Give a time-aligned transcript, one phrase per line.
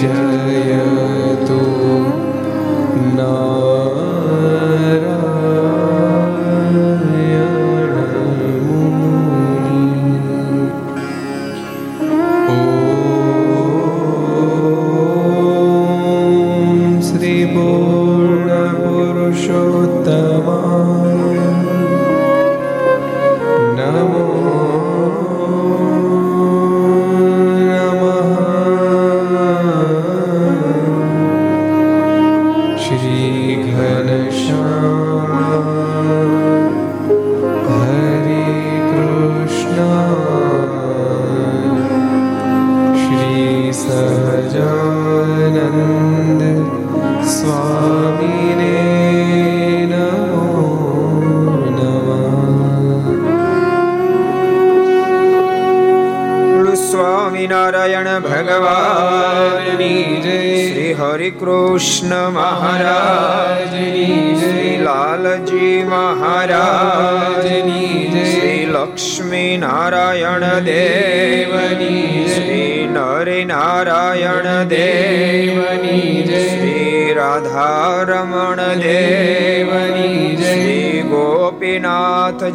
[0.00, 1.60] जयतु
[3.18, 3.47] ना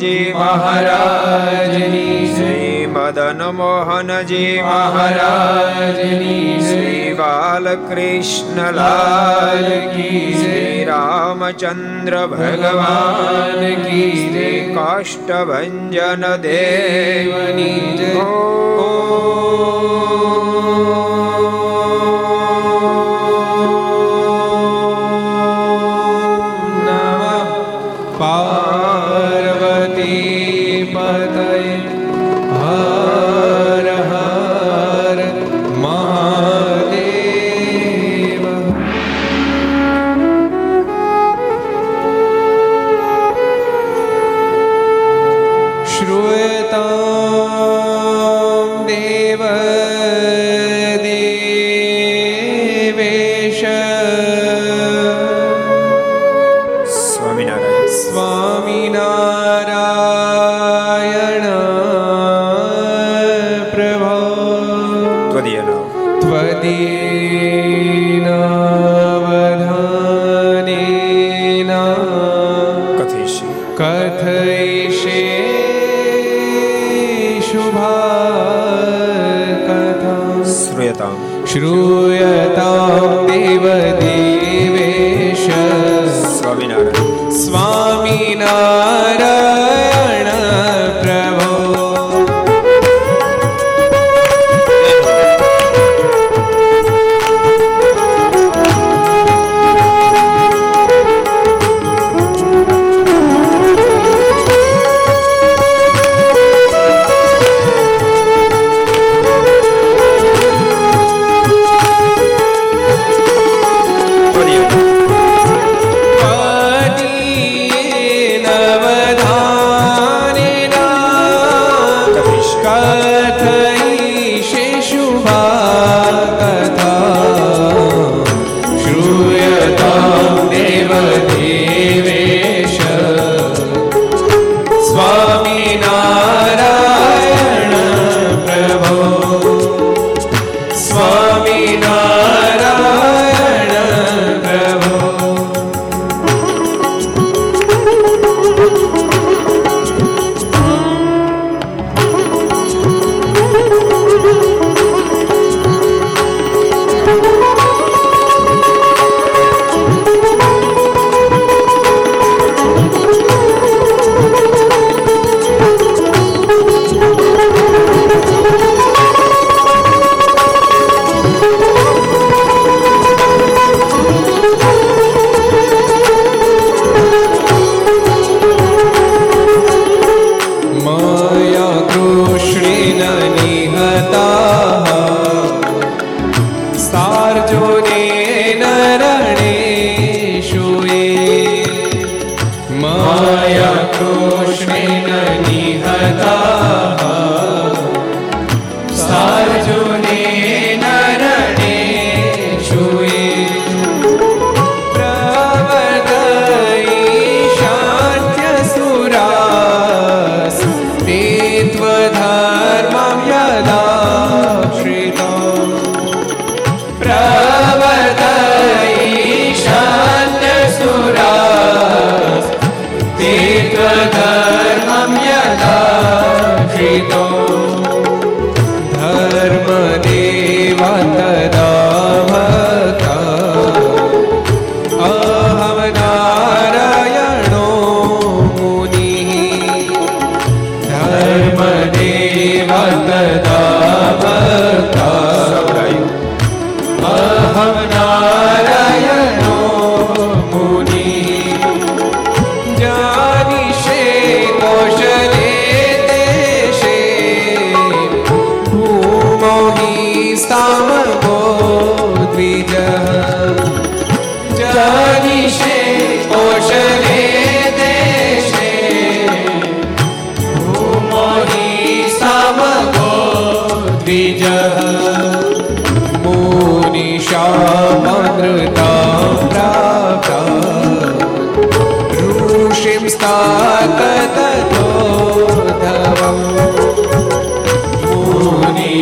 [0.04, 16.26] મોહનજી મહારાજની શ્રી મદન મોહનજી મહારાજની શ્રી બાલકૃષ્ણલાલ કી શ્રી રામચંદ્ર ભગવાન કી શ્રી કાષ્ટભન
[16.42, 19.43] દેવની ઓ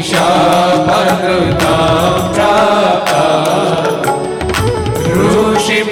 [0.00, 1.74] मुनिशामनृता
[2.34, 3.24] प्राप्ता
[5.16, 5.88] ऋषिं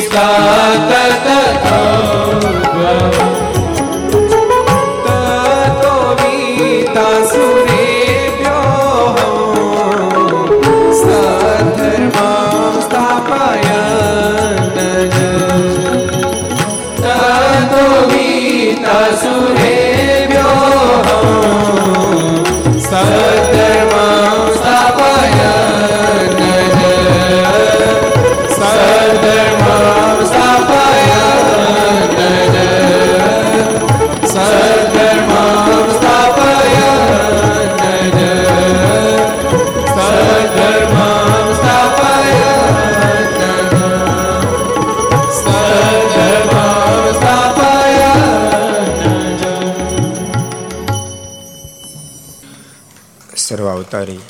[53.89, 54.21] અવતારી.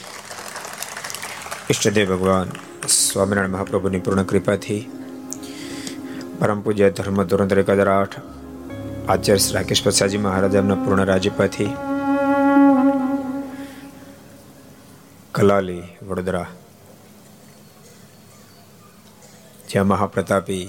[1.69, 2.49] ઈષ્ટદેવ ભગવાન
[2.87, 4.83] સ્વામિનારાયણ મહાપ્રભુની પૂર્ણ કૃપાથી
[6.39, 8.15] પરમ પૂજ્ય ધર્મ ધોરણ એક હજાર આઠ
[9.09, 11.67] આચાર્ય રાકેશ પ્રસાદજી મહારાજ એમના પૂર્ણ રાજ્યપાથી
[15.35, 16.47] કલાલી વડોદરા,
[19.69, 20.65] જ્યાં મહાપ્રતાપી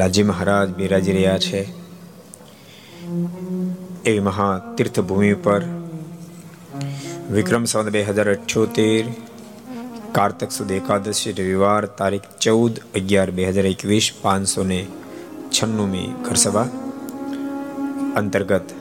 [0.00, 1.62] લાજી મહારાજ બિરાજી રહ્યા છે,
[4.04, 5.62] એવી મહા તીર્થભૂમિ પર
[7.24, 9.04] વિક્રમ સંવત બે હજાર અઠ્યોતેર,
[10.12, 14.80] કારતક સુદ એકાદશી, રવિવાર તારીખ ચૌદ અગિયાર બે હજાર એકવીસ, પાંચસો ને
[15.50, 16.68] છન્નુમી ઘરસભા
[18.20, 18.74] અંતર્ગત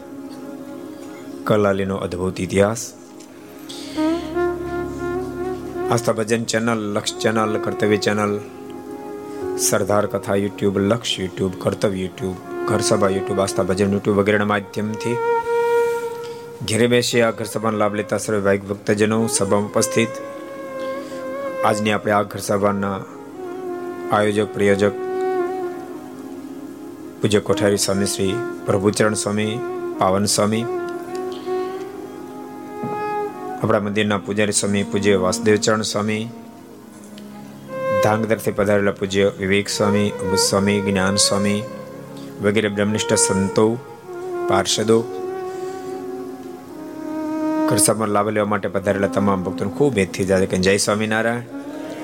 [1.45, 2.83] કલાલીનો અદ્ભુત ઇતિહાસ.
[5.89, 8.33] Aastha Bhajan channel, Laksh channel, Kartavya channel,
[9.67, 12.35] Sardar Katha YouTube, Laksh YouTube, Kartavya YouTube,
[12.67, 15.32] Gharsabha YouTube, Aastha Bhajan YouTube વગેરેના માધ્યમથી
[16.67, 20.09] ઘેરે બેસી આ ઘર સભાનો લાભ લેતા સર્વે ભાઈ ભક્તજનો સભામાં ઉપસ્થિત.
[21.65, 22.99] આજની આપણે આ ઘર સભાના
[24.11, 24.95] આયોજક, પ્રયોજક
[27.21, 29.59] પૂજ્ય કોઠારી સ્વામી શ્રી પ્રભુચરણ સ્વામી,
[29.99, 30.65] પાવન સ્વામી,
[33.61, 36.23] આપણા મંદિરના પૂજારી સ્વામી, પૂજ્ય વાસુદેવચરણ સ્વામી
[38.03, 41.59] ધાંગધરથી પધારેલા પૂજ્ય વિવેક સ્વામી, અમૃત સ્વામી, જ્ઞાન સ્વામી
[42.41, 43.67] વગેરે બ્રહ્મનિષ્ઠ સંતો,
[44.47, 45.22] પાર્ષદો
[47.73, 50.45] ઘરસભામાં લાભ લેવા માટે પધારેલા તમામ ભક્તોને ખૂબ હેતથી જાય.
[50.45, 51.41] કે જય સ્વામિનારાયણ,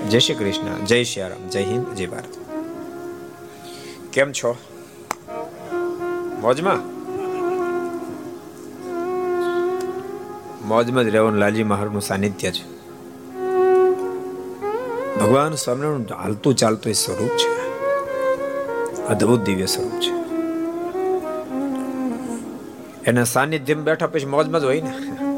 [0.10, 2.24] જય શ્રી કૃષ્ણ, જય શ્રી જય હિન્દ, જય ભારત.
[4.14, 4.58] કેમ છો?
[6.42, 6.76] મોજમાં?
[10.68, 12.66] મોજમાં જ રહેવાનું લાલજી મહારાજનું સાનિધ્ય છે.
[15.20, 17.70] ભગવાન સ્વામિનારાયણ હાલતું ચાલતું એ સ્વરૂપ છે.
[19.06, 20.20] અદ્ભુત દિવ્ય સ્વરૂપ છે.
[23.06, 25.29] એના સાનિધ્યમાં બેઠા પછી મોજમાં જ હોય ને.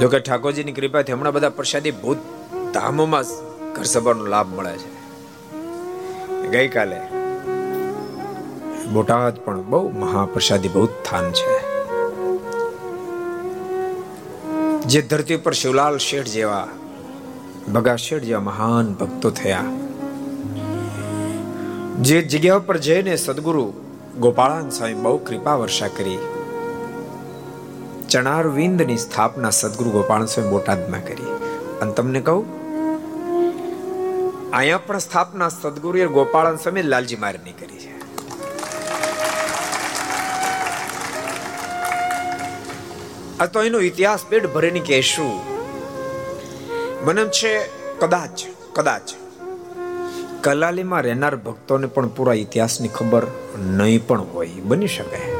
[0.00, 2.16] જો કે ઠાકોરજીની કૃપાથી હમણાં બધા પ્રસાદી ભૂત
[2.74, 3.24] ધામોમાં
[3.72, 4.96] ઘર સભાનો લાભ મળે છે.
[6.48, 7.00] ગઈકાલે
[8.92, 11.76] બોટાદ પણ બહુ મહાપ્રસાદી બહુ સ્થાન છે.
[14.80, 16.68] જે ધરતી પર શિવલાલ શેઠ જેવા
[17.74, 19.64] ભગા શેઠ જેવા મહાન ભક્તો થયા.
[22.00, 23.72] જે જગ્યા પર જઈને સદગુરુ
[24.18, 26.18] ગોપાળાન સ્વામી બહુ કૃપા વર્ષા કરી.
[28.10, 31.32] ચણાર વિંદની સ્થાપના સદગુરુ ગોપાલ સ્વામી બોટાદમાં કરી.
[31.80, 32.44] અને તમને કહું,
[34.50, 37.92] અહીંયા પણ સ્થાપના સદગુરુએ ગોપાળન સ્વામી લાલજી મારની કરી છે.
[43.40, 45.34] આ તો એનો ઇતિહાસ પેટ ભરીને કહેશું.
[47.04, 47.54] મને છે,
[47.98, 48.36] કદાચ
[48.72, 49.06] કદાચ.
[50.40, 53.26] કલાલીમાં રહેનાર ભક્તોને પણ પૂરા ઇતિહાસની ખબર
[53.58, 55.35] નહીં પણ હોય, બની શકે.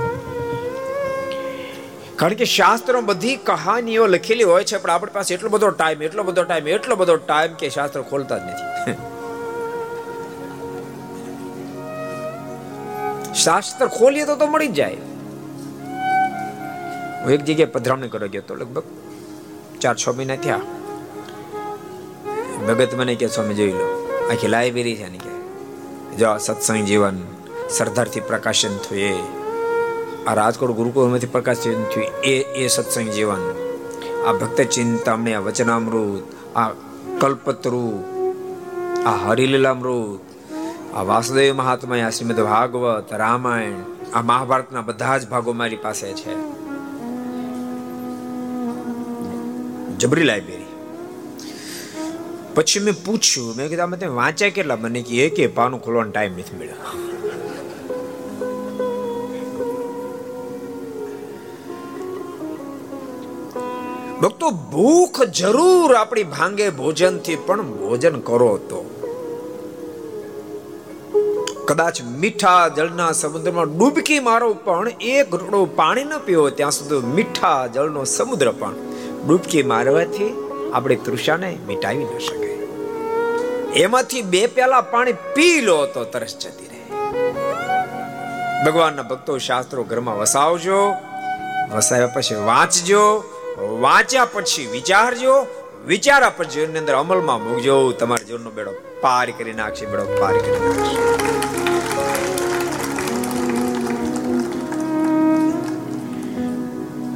[2.16, 6.24] કારણ કે શાસ્ત્રો બધી કહાનીઓ લખેલી હોય છે, પણ આપણી પાસે એટલો બધો ટાઈમ એટલો
[6.24, 8.96] બધો ટાઈમ એટલો બધો ટાઈમ કે શાસ્ત્ર ખોલતા જ નથી.
[13.34, 14.96] શાસ્ત્ર ખોલીએ તો તો મળી જ જાય.
[17.22, 18.84] હું એક જગ્યાએ પધરામણી કરવા ગયો તો લગભગ
[19.80, 20.62] ચાર, છ મહિના થયા.
[22.66, 23.86] ભગત મને કે સ્વામી, જોઈ લો,
[24.30, 25.30] આખી લાઇબ્રેરી છે ને કે,
[26.18, 27.20] જો આ સત્સંગ જીવન
[27.68, 29.45] સરદારથી પ્રકાશન થયું એ.
[30.26, 32.20] આ રાજકોટ ગુરુકુળમાંથી પ્રકાશિત થયું.
[32.20, 33.54] એ એ સત્સંગ જીવન.
[34.26, 36.68] આ ભક્ત ચિંતામણી આ વચનામૃત, આ
[37.20, 38.04] કલ્પતરુ
[39.06, 40.20] આ હરિલીલામૃત,
[40.94, 43.72] આ વાસુદેવ મહાત્મા, આ શ્રીમદ ભાગવત, રામાયણ,
[44.14, 46.34] આ મહાભારતના બધા જ ભાગો મારી પાસે છે.
[49.98, 50.66] જબરી લાઇબ્રેરી.
[52.54, 54.76] પછી મેં પૂછ્યું, મેં કીધું, આમાં તમે વાંચ્યા કેટલા?
[54.76, 57.15] મને કે એક પાનું ખોલવાનો ટાઈમ નથી મળ્યો.
[64.22, 68.80] ભક્તો, ભૂખ જરૂર આપણી ભાંગે ભોજનથી પણ ભોજન કરો તો.
[71.66, 77.66] કદાચ મીઠા જળના સમુદ્રમાં ડૂબકી મારો પણ એક ઘૂંટડો પાણી ન પીવો, ત્યાં સુધી મીઠા
[77.66, 78.74] જળનો સમુદ્ર પણ
[79.26, 80.32] ડૂબકી મારવાથી
[80.72, 82.50] આપણી તૃષાને મિટાવી ન શકે.
[83.82, 86.82] એમાંથી બે પ્યાલા પાણી પી લો તો તરસ જતી રહે.
[88.66, 90.80] ભગવાનના ભક્તો શાસ્ત્રો ઘરમાં વસાવજો,
[91.76, 93.24] વસાવ્યા પછી વાંચજો
[93.58, 95.46] વાંચ્યા પછી વિચારજો
[95.86, 97.92] વિચારા પછી જીવનની અંદર અમલમાં મૂકજો.
[97.92, 98.70] તમારા જીવનનો બેડો
[99.00, 100.96] પાર કરી નાખશે, બેડો પાર કરી નાખશે.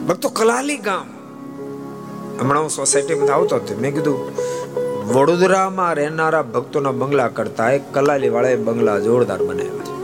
[0.07, 1.07] ભક્તો, કલાલી ગામ.
[2.41, 4.33] હમણાં હું સોસાયટીમાં આવતો હતો, મેં કીધું,
[5.09, 10.01] વડોદરામાં રહેનારા ભક્તોના બંગલા કરતા એક કલાલી વાળા બંગલા જોરદાર બનાવ્યા છે.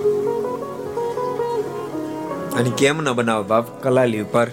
[2.56, 3.82] અને કેમ ન બનાવ બાપ?
[3.82, 4.46] કલાલી ઉપર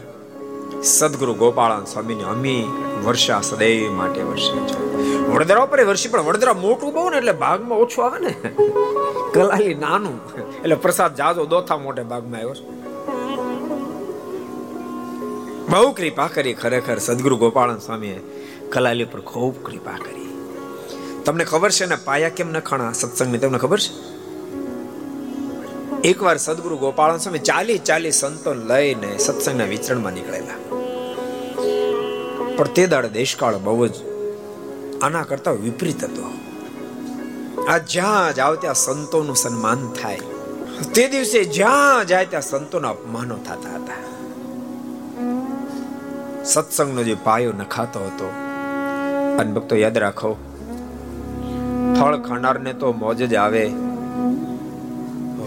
[0.83, 2.65] સદગુરુ ગોપાળાન સ્વામીની અમી
[3.05, 5.03] વર્ષા સદૈવ માટે વર્ષે છે.
[5.27, 8.35] વડોદરા ઉપર વર્ષી પણ વડોદરા મોટું બહુ ને એટલે ભાગમાં ઓછું આવે ને.
[9.33, 10.19] કલાલી નાનું.
[10.63, 12.69] એટલે પ્રસાદ જાજો દોથા મોટે ભાગમાં આવ્યો છે.
[15.69, 18.21] બહુ કૃપા કરી ખરેખર સદગુરુ ગોપાળન સ્વામીએ
[18.69, 20.47] કલાલી પર ખૂબ કૃપા કરી.
[21.25, 23.37] તમને ખબર છે ને પાયા કેમ નખાણા સત્સંગની?
[23.37, 24.13] તમને ખબર છે?
[26.03, 30.72] એકવાર સદગુરુ ગોપાલ સ્વામી ચાલી ચાલી સંતો લઈને સત્સંગના વિચરણમાં નીકળેલા.
[32.57, 33.95] પણ તે દાડે દેશકાળ બહુ જ
[35.05, 36.25] આના કરતા વિપરીત હતો.
[37.72, 40.25] આ જ્યાં જાવ ત્યાં સંતોનું સન્માન થાય,
[40.95, 44.01] તે દિવસે જ્યાં જાય ત્યાં સંતોના અપમાનો થતા હતા.
[46.53, 48.29] સત્સંગનો જે પાયો નખાતો હતો,
[49.39, 50.31] અને ભક્તો યાદ રાખો,
[51.98, 53.65] ફળ ખાનારને તો મોજ જ આવે,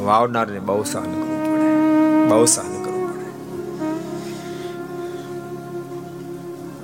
[0.07, 1.71] વાવનારને બહુ સહન કરવું પડે
[2.31, 2.75] બહુ સહન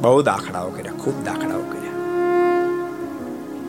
[0.02, 1.92] બહુ દાખલાઓ કર્યા, ખૂબ દાખલાઓ કર્યા.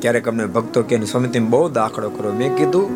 [0.02, 2.34] ક્યારેક અમને ભક્તો કે સ્વામી, તમે બહુ દાખલો કરો.
[2.34, 2.88] મેં કીધું,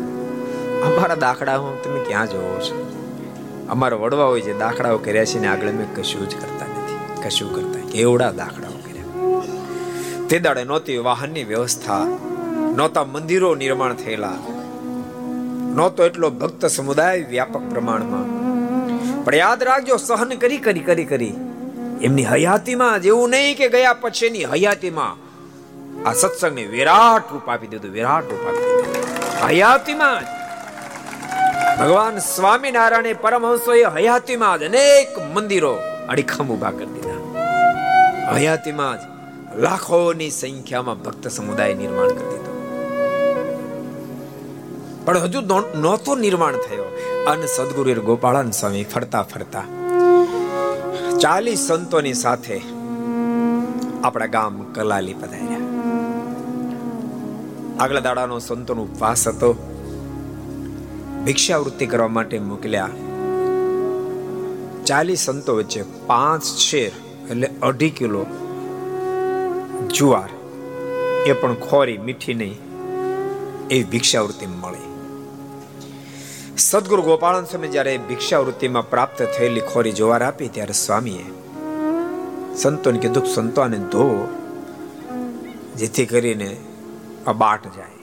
[0.84, 2.76] અમારા દાખલા હું તમે ક્યાં જોવો છો?
[3.68, 7.54] અમારા વડવા હોય છે, દાખલાઓ કર્યા છે ને આગળ મેં કશું જ કરતા નથી, કશું
[7.54, 9.40] કરતા કેવડા દાખલાઓ કર્યા.
[10.28, 12.04] તે દાડે નહોતી વાહનની વ્યવસ્થા,
[12.76, 14.32] નહોતા મંદિરો નિર્માણ થયેલા,
[15.74, 18.26] નહોતો એટલો ભક્ત સમુદાય વ્યાપક પ્રમાણમાં.
[19.24, 21.34] પણ યાદ રાખજો, સહન કરી કરી કરી કરી.
[22.02, 25.28] એમની હયાતીમાં જ, એવું નહીં કે ગયા પછીની હયાતીમાં
[26.08, 29.46] આ સત્સંગને વિરાટ રૂપ આપી દીધું, વિરાટ રૂપ આપી દીધું.
[29.48, 30.38] હયાતીમાં
[31.78, 35.78] ભગવાન સ્વામિનારાયણે પરમહંસોએ હયાતીમાં જ અનેક મંદિરો
[36.08, 38.34] અડીખમ ઊભા કરી દીધા.
[38.34, 39.00] હયાતીમાં જ
[39.58, 42.54] લાખોની સંખ્યામાં ભક્ત સમુદાય નિર્માણ કરી દીધો.
[45.04, 45.40] પણ હજુ
[45.80, 46.86] નહોતો નિર્માણ થયો.
[47.28, 49.62] અને સદગુરુ ગોપાળન સ્વામી ફરતા ફરતા
[51.20, 52.60] ચાલીસ સંતોની સાથે
[54.04, 55.60] આપણા ગામ કલાલી પધાર્યા.
[57.80, 59.52] આગલા દાડાનો સંતોનો ઉપવાસ હતો.
[61.24, 62.88] ભિક્ષાવૃત્તિ કરવા માટે મોકલ્યા.
[64.86, 66.92] ચાલીસ સંતો વચ્ચે પાંચ શેર
[67.30, 68.26] એટલે અઢી કિલો
[69.94, 70.28] જુવાર.
[71.26, 72.58] એ પણ ખોરી મીઠી નહીં.
[73.70, 74.87] એવી ભિક્ષાવૃત્તિ મળી.
[76.58, 81.24] સદગુરુ ગોપાળન સ્વામી જ્યારે ભિક્ષાવૃત્તિમાં પ્રાપ્ત થયેલી ખોરી જોવાર આપી ત્યારે સ્વામીએ
[82.56, 84.28] સંતોને કીધું સંતો આને ધોવો
[85.76, 86.56] જેથી કરીને
[87.26, 87.94] આ બાટ જાય.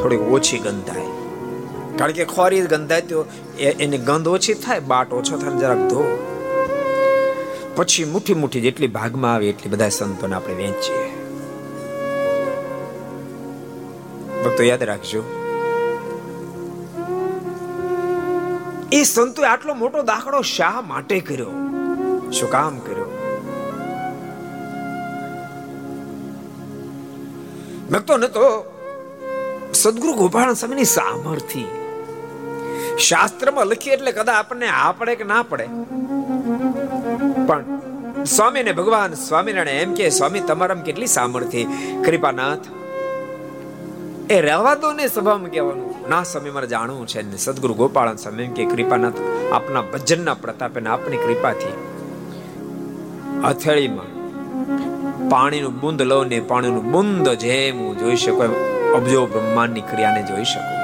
[0.00, 1.06] થોડીક ઓછી ગંધાય.
[1.98, 3.24] કારણ કે ખોરી ગંધાય તો
[3.58, 6.18] એની ગંધ ઓછી થાય, બાટ ઓછો થાય જરાક ધો.
[7.76, 11.08] પછી મુઠ્ઠી મુઠ્ઠી જેટલી ભાગમાં આવે એટલી બધા સંતોને આપણે વેચીએ.
[14.44, 15.35] ભક્તો, યાદ રાખજો
[18.92, 21.50] એ સંતોએ આટલો મોટો દાખલો શા માટે કર્યો?
[22.32, 23.12] શું કામ કર્યો?
[27.90, 28.72] ભક્તો ન તો
[29.74, 31.64] સદગુરુ ગોપાલ સ્વામીની સામર્થિ
[32.98, 35.68] શાસ્ત્રમાં લખીએ એટલે કદાચ આપણને આ પડે કે ના પડે.
[37.46, 37.64] પણ
[38.24, 41.64] સ્વામી ને ભગવાન સ્વામિનારાયણ એમ કે, સ્વામી, તમારામાં કેટલી સામર્થ્ય
[42.04, 42.58] કૃપાનાથ
[44.30, 45.90] એ રહેવા દો ને સભામાં કહેવાનું.
[46.10, 49.18] ના સમય મારે જાણવું છે ને સદગુરુ ગોપાલ સમય એમ કે કૃપાનાથ
[49.52, 51.74] આપના ભજનના પ્રતાપે ને આપની કૃપાથી
[53.46, 54.10] હથેળીમાં
[55.28, 58.56] પાણીનું બુંદ લો ને પાણીનું બુંદ જેમ હું જોઈ શકું
[58.96, 60.74] અબજો બ્રહ્માંડની ક્રિયાને જોઈ શકું.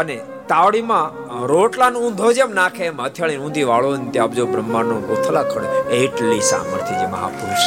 [0.00, 0.16] અને
[0.48, 1.08] તાવડીમાં
[1.46, 5.68] રોટલાનો ઊંધો જેમ નાખે એમ હથિયાળી ઊંધી વાળો ને ત્યાં અબજો બ્રહ્માંડનો ગોથલા ખડે
[6.02, 7.66] એટલી સામર્થ્ય જે મહાપુરુષ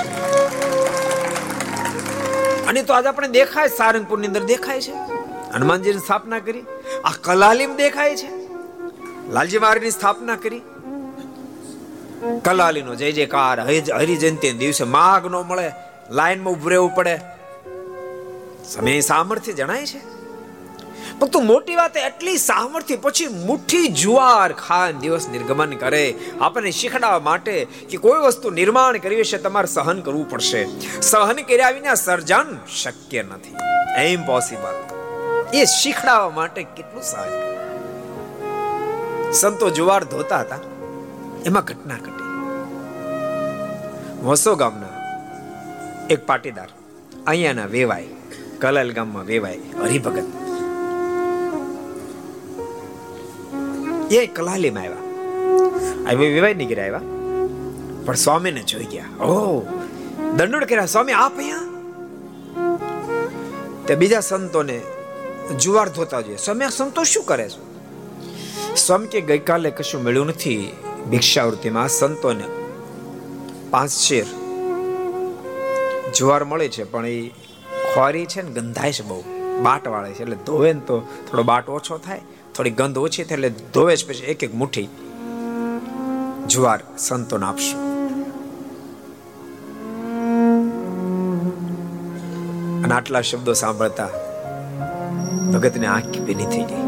[2.69, 4.91] અને તો આજે આપણે દેખાય, સારંગપુરની અંદર દેખાય છે.
[5.53, 6.61] હનુમાનજીની સ્થાપના કરી.
[7.05, 8.29] આ કલાલીમ દેખાય છે.
[9.31, 10.61] લાલજી મહારાજની સ્થાપના કરી.
[12.45, 13.61] કલાલીનો જય જયકાર
[13.93, 15.71] હરિજયંતિ દિવસે માગ નો મળે,
[16.11, 17.19] લાઈનમાં ઉભું રહેવું પડે.
[18.65, 20.18] સમય સામર્થ્ય જણાય છે.
[21.19, 26.15] પણ મોટી વાત એટલી સામર્થ્ય પછી મુઠ્ઠી જુવાર ખાન દિવસ નિર્ગમન કરે.
[26.41, 30.61] આપણને શીખડાવવા માટે કે કોઈ વસ્તુ નિર્માણ કરવી છે તમારે સહન કરવું પડશે.
[31.01, 32.49] સહન કર્યા વિના સર્જન
[32.81, 33.55] શક્ય નથી.
[34.05, 34.75] ઇમ્પોસિબલ
[35.53, 37.31] એ શીખડાવવા માટે કેટલું સહન
[39.31, 40.61] સંતો જુવાર ધોતા હતા.
[41.45, 42.29] એમાં ઘટના ઘટી.
[44.23, 44.95] વસો ગામના
[46.09, 46.69] એક પાટીદાર
[47.27, 48.09] અહીંયાના વેવાય,
[48.59, 50.48] કલલ ગામમાં વેવાય હરિભગત.
[54.11, 54.97] એ કલાલીમાં આવ્યા.
[56.09, 57.01] આવી નહીં કર્યા આવ્યા.
[58.05, 59.23] પણ સ્વામીને જોઈ ગયા.
[59.23, 59.65] ઓ
[60.37, 60.85] દંડોડ કર્યા.
[60.85, 61.79] સ્વામી, આપ અહીંયા?
[63.87, 64.81] તે બીજા સંતોને
[65.59, 66.37] જુવાર ધોતા જોઈએ.
[66.37, 67.69] સ્વામી, આ સંતો શું કરે છે?
[68.75, 70.71] સ્વામી કે ગઈકાલે કશું મળ્યું નથી.
[71.09, 72.43] ભિક્ષાવૃત્તિમાં સંતોને
[73.69, 74.25] પાંચ શેર
[76.15, 77.29] જુવાર મળે છે, પણ એ
[77.95, 79.23] ખોરી છે ને ગંધાય છે બહુ.
[79.63, 80.21] બાટ વાળે છે.
[80.21, 82.21] એટલે ધોવે ને તો થોડો બાટ ઓછો થાય.
[82.59, 84.87] થોડી ગંધ ઓછી થાય એટલે ધોવે જ પછી એક એક મુઠ્ઠી
[86.47, 87.79] જુવાર સંતોને આપશું.
[92.83, 94.07] અને આટલા શબ્દો સાંભળતા
[95.53, 96.85] ભગતને આંખ ભીની થઈ ગઈ.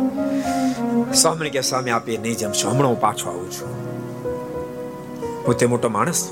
[1.13, 2.69] સ્વામી કે સ્વામી આપીએ નહીં જમશો.
[2.69, 3.71] હમણાં હું પાછો આવું છું.
[5.45, 6.27] પોતે મોટો માણસ,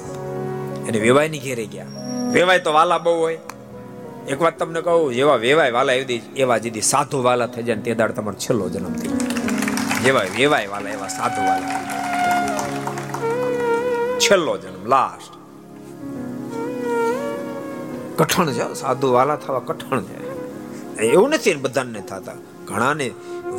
[0.87, 1.85] એને વેવાયની ઘેરે ગયા.
[2.33, 3.39] વેવાય તો વાલા બહુ હોય.
[4.29, 7.93] એક વાત તમને કહું, એવા વેવાય વાલા એવી એવા જીદી સાધુ વાલા થઈ જાય તે
[7.95, 9.07] દાડ તમારો છેલ્લો જન્મ થઈ
[10.03, 11.99] જેવા વેવાય વાલા, એવા સાધુ વાલા.
[14.19, 15.39] છેલ્લો જન્મ લાસ્ટ
[18.19, 20.29] કઠણ છે, સાધુ વાલા થવા કઠણ છે.
[21.01, 22.33] એવું નથી બધાને થતા.
[22.65, 23.11] ઘણાને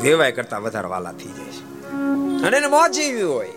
[0.03, 1.93] વેવાય કરતા વધારે વાલા થઈ જાય છે.
[2.43, 3.53] અને એને મોજ એવી હોય.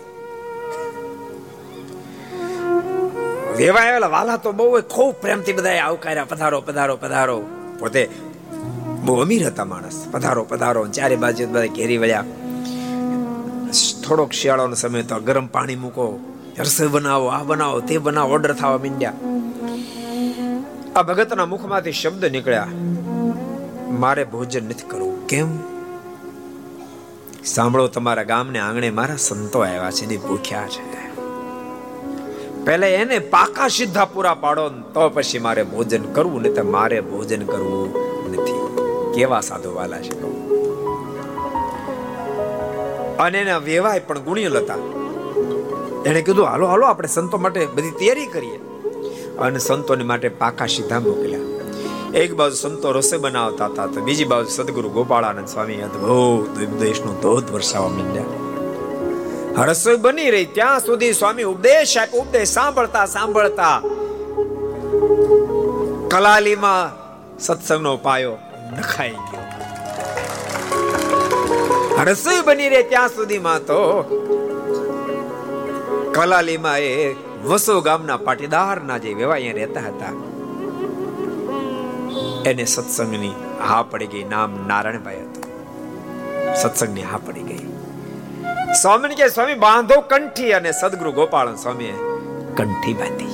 [3.57, 7.43] વેવાય આવેલા વાલા તો બહુ ખૂબ પ્રેમથી બધા આવકાર્યા પધારો પધારો પધારો.
[7.79, 8.09] પોતે
[9.03, 10.07] બહુ અમીર હતા માણસ.
[10.11, 12.23] પધારો પધારો ચારે બાજુ બધા ઘેરી વળ્યા.
[14.07, 16.19] થોડોક શિયાળાનો સમય તો ગરમ પાણી મૂકો,
[16.59, 19.13] રસોઈ બનાવો, આ બનાવો, તે બનાવો ઓર્ડર થવા મીંડ્યા.
[20.95, 22.67] આ ભગતના મુખમાંથી શબ્દ નીકળ્યા,
[23.99, 25.27] મારે ભોજન નથી કરવું.
[25.27, 25.47] કેમ?
[27.45, 30.83] સાંભળો, તમારા ગામને આંગણે મારા સંતો આવ્યા છે ને ભૂખ્યા છે.
[32.65, 37.41] પહેલા એને પાકા સીધા પૂરા પાડો તો પછી મારે ભોજન કરવું ને તો મારે ભોજન
[37.45, 37.89] કરવું
[38.31, 38.59] નથી.
[39.15, 40.42] કેવા સાધુ વાલા છે
[43.19, 44.77] અને એના વેવાય પણ ગુણિયલ હતા
[46.05, 48.59] એને કીધું, હાલો હાલો, આપણે સંતો માટે બધી તૈયારી કરીએ.
[49.39, 51.39] અને સંતોને માટે પાકા સીધા મોકલ્યા
[52.17, 57.51] એક બાજુ સંતો રસોઈ બનાવતા હતા તો બીજી બાજુ સદગુરુ ગોપાળાનંદ સ્વામી અદભુત ઉપદેશનો ધોધ
[57.51, 59.63] વરસાવવા માંડ્યા.
[59.63, 60.45] રસોઈ બની રહી.
[60.45, 63.81] ત્યાં સુધી સ્વામી ઉપદેશ આપ્યો, ઉપદેશ સાંભળતા સાંભળતા
[66.11, 66.91] કલાલીમાં
[67.39, 68.37] સત્સંગનો પાયો
[68.77, 69.52] નખાઈ ગયો.
[72.07, 73.79] રસોઈ બની રહી ત્યાં સુધીમાં તો
[76.15, 80.13] કલાલીમાં એ વસો ગામના પાટીદારના જે વેવાયા રહેતા હતા,
[82.49, 83.35] એને સત્સંગની
[83.69, 85.45] હા પડી ગઈ, નામ નારાયણભાઈ હતું.
[86.61, 87.65] સત્સંગની હા પડી ગઈ.
[88.81, 90.53] સ્વામી કે, સ્વામી, બાંધો કંઠી.
[90.53, 91.95] અને સદગુરુ ગોપાલ સ્વામીએ
[92.57, 93.33] કંઠી બાંધી.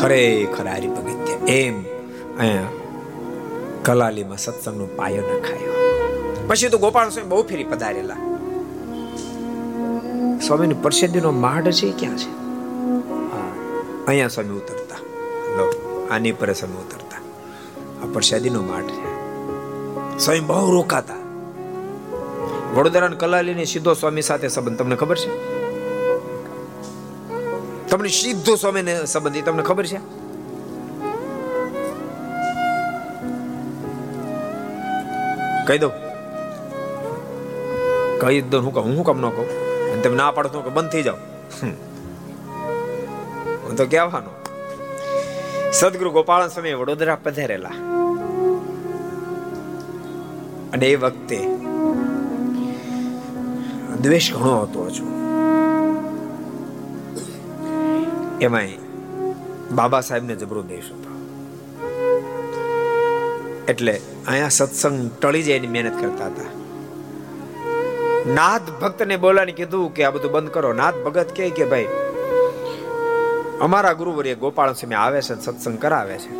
[0.00, 1.28] ખરેખર હારી ભગત
[1.60, 1.76] એમ
[2.38, 2.77] અહીંયા
[3.88, 5.72] કલાલીમાં સત્સંગનો પાયો નખાયો.
[6.48, 8.14] પછી તો ગોપાલ સ્વામી બહુ ફેરી પધારેલા.
[10.46, 12.30] સ્વામીની પરસેદીનો માઢ છે ક્યાં છે?
[14.06, 14.96] અહીંયા સ્વામી ઉતરતા.
[15.56, 15.72] લો,
[16.10, 17.18] આની પર સ્વામી ઉતરતા.
[18.02, 19.08] આ પરસાદીનો માઠ છે.
[20.18, 21.14] સ્વામી બહુ રોકાતા.
[22.74, 24.78] વડોદરા કલાલીને સીધો સ્વામી સાથે સંબંધ.
[24.78, 25.30] તમને ખબર છે?
[27.88, 29.44] તમને સીધો સ્વામીને સંબંધ.
[29.44, 30.27] તમને ખબર છે?
[35.68, 35.92] કહી દઉં?
[38.20, 39.48] કહી દઉં, હું કહું, હું કામ ન કહું?
[39.92, 41.16] અને તમે ના પાડો તો કે બંધ થઈ જાઓ.
[43.64, 44.30] હું તો કહેવાનો.
[45.72, 47.76] સદગુરુ ગોપાલ સ્વામી વડોદરા પધારેલા.
[50.72, 51.38] અને એ વખતે
[54.00, 55.04] દ્વેષ ઘણો હતો હજુ.
[58.40, 58.78] એમાંય
[59.72, 61.17] બાબા સાહેબને જબરો દેશ હતો.
[63.68, 66.50] એટલે અહીંયા સત્સંગ ટળી જાય એની મહેનત કરતા હતા.
[68.34, 70.72] નાથ ભક્તને બોલાને કીધું કે આ બધું બંધ કરો.
[70.72, 71.88] નાથ ભગત કહે કે ભાઈ,
[73.60, 76.32] અમારા ગુરુવર્ય ગોપાલ સિંહ આવે છે સત્સંગ કરાવે છે.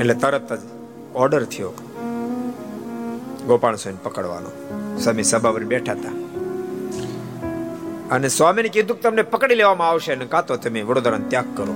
[0.00, 0.60] એટલે તરત જ
[1.14, 1.72] ઓર્ડર થયો
[3.46, 4.50] ગોપાલ સ્વામી પકડવાનો.
[4.98, 6.16] સ્વામી સભા પર બેઠા હતા.
[8.10, 11.74] અને સ્વામીને કીધું કે તમને પકડી લેવામાં આવશે અને કાં તો તમે વડોદરાનો ત્યાગ કરો.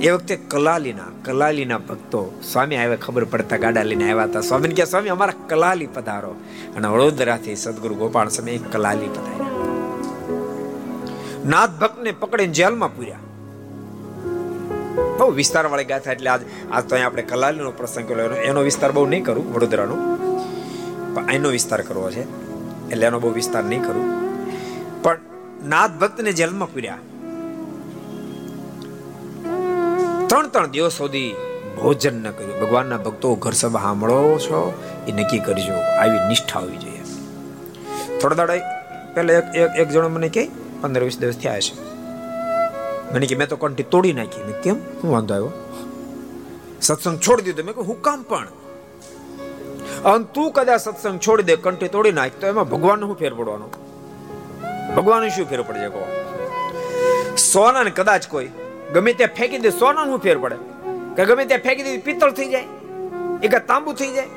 [0.00, 4.40] એ વખતે કલાલીના કલાલીના ભક્તો, સ્વામી આવ્યા ખબર પડતા ગાડા લઈને આવ્યા હતા.
[4.40, 6.30] સ્વામીને કે સ્વામી, અમારા કલાલી પધારો.
[6.76, 9.48] અને વડોદરાથી સદગુરુ ગોપાલ સ્વામી કલાલી પધાર્યા.
[11.48, 13.18] નાથ ભક્તને પકડીને જેલમાં પૂર્યા.
[15.18, 16.40] બહુ વિસ્તાર વાળી ગાથા એટલે આજ
[16.72, 18.26] આજ તો આપણે કલાલીનો પ્રસંગ કર્યો.
[18.26, 19.96] એનો વિસ્તાર બહુ નહીં કરું, વડોદરાનો.
[21.14, 22.22] પણ એનો વિસ્તાર કરવો છે,
[22.90, 24.06] એટલે એનો બહુ વિસ્તાર નહીં કરું.
[25.02, 25.18] પણ
[25.64, 26.98] નાથ ભક્તને જેલમાં પૂર્યા.
[30.28, 31.34] ત્રણ ત્રણ દિવસ સુધી
[31.82, 32.60] ભોજન ન કર્યું.
[32.60, 35.72] ભગવાનના ભક્તો ઘર સભા સાંભળો છો, એ નક્કી કરજો.
[35.72, 37.02] આવી નિષ્ઠા હોવી જોઈએ.
[38.18, 38.54] થોડા દાડા
[39.14, 40.48] પહેલા એક એક એક જણો મને કહે,
[40.80, 41.74] પંદર વીસ દિવસ થયા છે.
[43.14, 44.44] મને કે મેં તો કંઠી તોડી નાખી.
[44.44, 44.76] મેં કેમ?
[45.02, 45.52] હું વાંધો આવ્યો?
[46.82, 47.62] સત્સંગ છોડી દીધો.
[47.62, 48.46] મેં કહ્યું, હું કામ પણ?
[50.04, 53.68] અને તું કદાચ સત્સંગ છોડી દે, કંઠી તોડી નાખ, તો એમાં ભગવાન શું ફેર પડવાનો?
[54.96, 56.24] ભગવાન શું ફેર પડે કહો?
[57.36, 58.48] સોનાને કદાચ કોઈ
[58.94, 60.58] ગમે ત્યાં ફેંકી દે સોનાનું ફેર પડે.
[61.16, 62.66] કે ગમે ત્યાં ફેંકી દે પિત્તળ થઈ જાય,
[63.42, 64.28] એ કે તાંબુ થઈ જાય,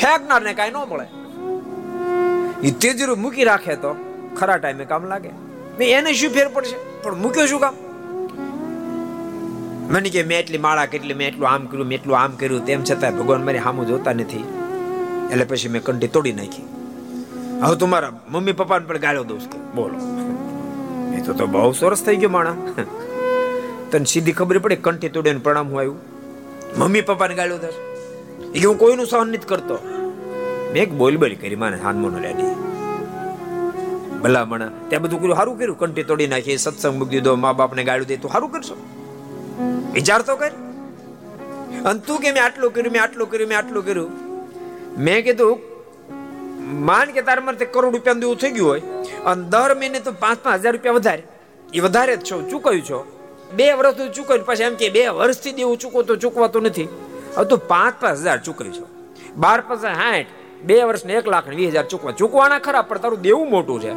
[0.00, 1.06] ફેંકનારને કાંઈ ન મળે.
[2.62, 3.92] એ તેજરું મૂકી રાખે તો
[4.38, 5.30] ખરા ટાઈમે કામ લાગે.
[5.90, 6.76] એને શું ફેર પડશે?
[7.02, 7.76] પણ મૂક્યો શું કામ?
[9.92, 12.84] મને કે મેં એટલી માળા કેટલી, મેં એટલું આમ કર્યું, મેં એટલું આમ કર્યું, તેમ
[12.90, 14.44] છતાં ભગવાન મારી સામું જોતા નથી.
[15.32, 16.66] એટલે પછી મેં કંઠી તોડી નાખી.
[17.62, 19.40] હવે તમારા મમ્મી પપ્પાને પણ ગાળો દઉં
[19.74, 19.98] બોલો.
[21.16, 22.54] એ તો તો બહુ સરસ થઈ ગયો માણા.
[23.92, 24.76] તને સીધી ખબર પડે?
[24.76, 25.98] કંઠી તોડીને પ્રણામ હું આવ્યું.
[26.78, 27.72] મમ્મી પપ્પાને ગાળ્યો દર
[28.54, 29.78] એ હું કોઈનું સહન નથી કરતો.
[30.72, 32.72] મેં એક બોલ કરી માને હાનમોનો લેડી
[34.22, 35.78] ભલામણા, ત્યાં બધું કર્યું સારું કર્યું.
[35.78, 38.76] કંઠી તોડી નાખી, સત્સંગ મૂકી દીધો, મા બાપને ગાળું દે, તું સારું કરશો?
[39.92, 40.50] વિચાર તો કર.
[41.84, 44.10] અને તું કે મેં આટલું કર્યું, મેં આટલું કર્યું, મેં આટલું કર્યું.
[44.98, 45.58] મેં કીધું,
[46.84, 48.80] માન કે તારા મારે કરોડ રૂપિયા દેવું થઈ ગયું હોય,
[49.26, 51.22] અને દર મહિને તો પાંચ પાંચ હજાર રૂપિયા વધારે.
[51.74, 53.21] એ વધારે જ છો, ચૂકવ્યું છો?
[53.54, 56.88] બે વર્ષ તું ચૂકવ્યું પછી એમ કે બે વર્ષથી દેવું ચૂકવો તો ચૂકવાતું નથી.
[57.36, 58.86] હવે તું પાંચ પાંચ હજાર ચૂકવી છો.
[59.36, 60.26] બાર પાંચ સાઠ,
[60.62, 62.12] બે વર્ષને એક લાખ વીસ હજાર ચૂકવા.
[62.12, 63.94] ચૂકવાના ખરા, પણ તારું દેવું મોટું છે.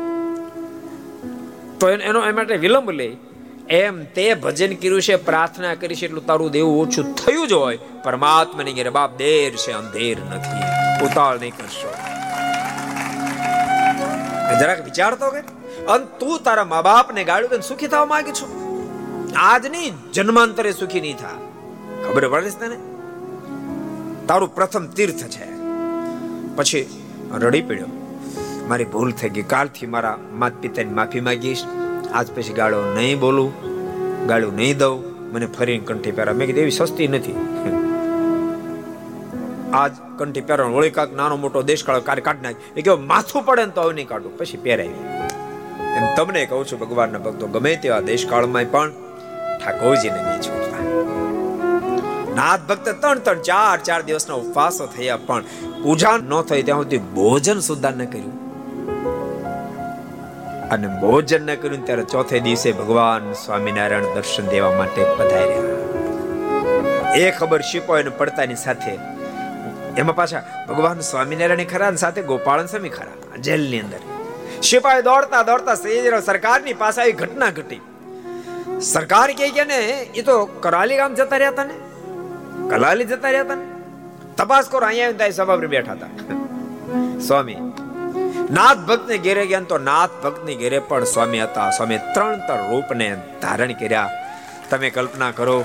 [1.79, 3.17] તો એનો એ માટે વિલંબ લે.
[3.69, 7.79] એમ તે ભજન કર્યું છે, પ્રાર્થના કરી છે, એટલું તારું દેવું ઓછું થયું જ હોય.
[8.03, 10.63] પરમાત્માની ઘેર બાપ દેર છે અંધેર નથી.
[11.05, 11.93] ઉતાળ નહીં કરશો.
[14.59, 15.39] જરાક વિચારતો કે,
[15.85, 18.64] અને તું તારા મા બાપને ગાળ્યું તો સુખી થવા માંગે છો?
[19.35, 21.29] આજ નહીં જન્માંતરે સુખી નહીં થા.
[22.07, 22.77] ખબર પડે છે તને?
[24.27, 25.45] તારું પ્રથમ તીર્થ છે.
[26.55, 26.89] પછી
[27.31, 27.85] રડી પડ્યો.
[28.67, 29.41] મારી ભૂલ થઈ ગઈ.
[29.41, 31.63] કાલથી મારા માતા પિતાની માફી માંગીશ.
[32.13, 33.53] આજ પછી ગાળો નહીં બોલું,
[34.27, 35.15] ગાળું નહીં દઉં.
[35.33, 37.31] મને ફરીને કંઠી પહેરા મેં કીધું, એવી સસ્તી નથી.
[39.73, 42.55] આજ કંઠી પહેરવાનો હોળી કાંક નાનો મોટો દેશકાળો કાર કાઢ નાખ.
[42.77, 44.37] એ કહો માથું પડે ને તો હવે નહીં કાઢું.
[44.37, 44.89] પછી પહેરાવી.
[45.95, 48.91] એમ તમને કહું છું, ભગવાનના ભક્તો, ગમે તેવા દેશકાળમાં પણ
[49.59, 50.83] ઠાકોરજીને નહીં છોડતા
[52.37, 55.43] નાથ ભક્ત ત્રણ ત્રણ ચાર ચાર દિવસના ઉપવાસો થયા, પણ
[55.83, 58.35] પૂજા ન થઈ ત્યાં સુધી ભોજન સુદ્ધા ન કર્યું.
[60.73, 65.73] અને ભોજન ન કર્યું ત્યારે ચોથે દિવસે ભગવાન સ્વામિનારાયણ દર્શન દેવા માટે પધાર્યા.
[67.23, 68.93] એ ખબર શીપોય પડતાની સાથે
[70.01, 74.01] એમાં પાછા ભગવાન સ્વામિનારાયણ ખરા સાથે ગોપાળન સ્વામી ખરા, જેલની અંદર.
[74.69, 75.75] સિપાહી દોડતા દોડતા
[76.29, 77.81] સરકારની પાસે આવી ઘટના ઘટી.
[78.81, 79.79] સરકાર કે કે ને
[80.15, 81.75] એ તો કરાલી ગામ જતા રહ્યા હતા ને.
[82.69, 83.65] કલાલી જતા રહ્યા હતા ને.
[84.37, 86.11] તપાસ કરો, અહીંયા આવીને સભા પર બેઠા હતા
[87.27, 87.57] સ્વામી,
[88.51, 91.69] નાથ ભક્ત ને ઘેરે ગયા તો નાથ ભક્તની ઘેરે પણ સ્વામી હતા.
[91.71, 93.07] સ્વામી ત્રણ ત્રણ રૂપને
[93.41, 94.09] ધારણ કર્યા.
[94.69, 95.57] તમે કલ્પના કરો,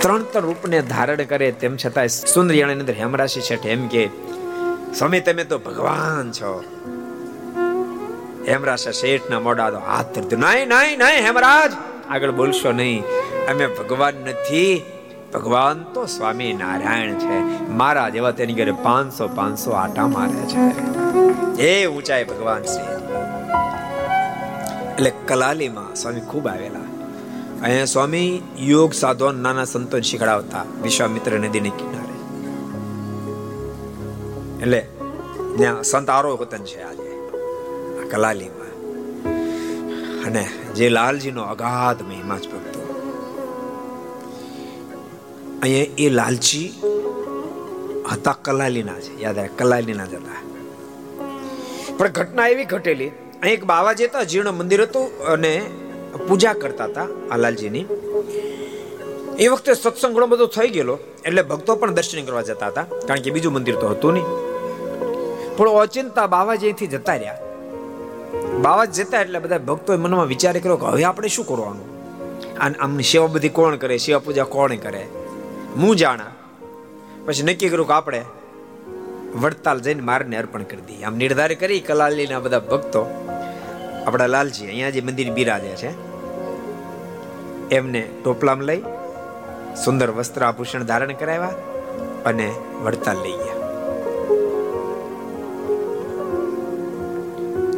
[0.00, 4.04] ત્રણ ત્રણ રૂપને ધારણ કરે તેમ છતાં સુંદરિયાણી અંદર હેમરાશી છે એમ કે,
[4.98, 6.52] સ્વામી, તમે તો ભગવાન છો.
[8.48, 11.72] હેમરાશા શેઠના મોડા તો હાથ ધરતો નહીં નહીં નહીં, હેમરાજ!
[12.08, 13.02] આગળ બોલશો નહીં.
[13.50, 14.82] અમે ભગવાન નથી.
[15.34, 17.68] ભગવાન તો સ્વામી નારાયણ છે.
[17.70, 21.62] મારા જેવા તેની ઘરે પાંચસો પાંચસો આટા મારે છે.
[21.62, 22.98] એ ઊંચાઈ ભગવાન શ્રી
[24.92, 26.80] એટલે કલાલીમાં સ્વામી ખૂબ આવેલા.
[27.62, 32.08] અહીંયા સ્વામી યોગ સાધો નાના સંતો શીખડાવતા વિશ્વામિત્ર નદીને કિનારે.
[34.62, 34.88] એટલે
[35.56, 36.97] ત્યાં સંત આરોહતન છે આજે.
[38.12, 38.72] કલાલીમાં.
[40.26, 40.42] અને
[40.76, 42.80] જે લાલજીનો અગાધ મહિમા જ ભક્તો.
[45.62, 46.68] અહીંયા એ લાલચી
[48.12, 50.40] હતા કલાલીના છે યાદ રહે કલાલીના જ હતા.
[51.98, 55.52] પણ ઘટના એવી ઘટેલી, અહીં એક બાવાજી હતા જીર્ણ મંદિર હતું અને
[56.28, 57.86] પૂજા કરતા હતા આ લાલજીની.
[59.42, 63.22] એ વખતે સત્સંગ ઘણો બધો થઈ ગયેલો, એટલે ભક્તો પણ દર્શન કરવા જતા હતા, કારણ
[63.24, 64.28] કે બીજું મંદિર તો હતું નહીં.
[65.56, 67.47] પણ ઓચિંતા બાવાજી અહીંથી જતા રહ્યા.
[68.56, 71.86] બાવાજી જતા એટલે બધા ભક્તોએ મનમાં વિચાર કર્યો કે હવે આપણે શું કરવાનું?
[72.80, 73.96] આમની સેવા બધી કોણ કરે?
[73.96, 75.02] સેવા પૂજા કોણ કરે?
[75.76, 76.32] હું જાણા?
[77.26, 78.20] પછી નક્કી કર્યું કે આપણે
[79.36, 81.02] વડતાલ જઈને મારને અર્પણ કરી દઈએ.
[81.04, 83.02] આમ નિર્ધાર કરી કલાલીના બધા ભક્તો
[84.06, 85.90] આપણા લાલજી અહીંયા જે મંદિર બિરાજે છે,
[87.70, 88.82] એમને ટોપલામ લઈ
[89.84, 91.54] સુંદર વસ્ત્ર આભૂષણ ધારણ કરાવ્યા
[92.26, 92.48] અને
[92.84, 93.57] વડતાલ લઈ ગયા.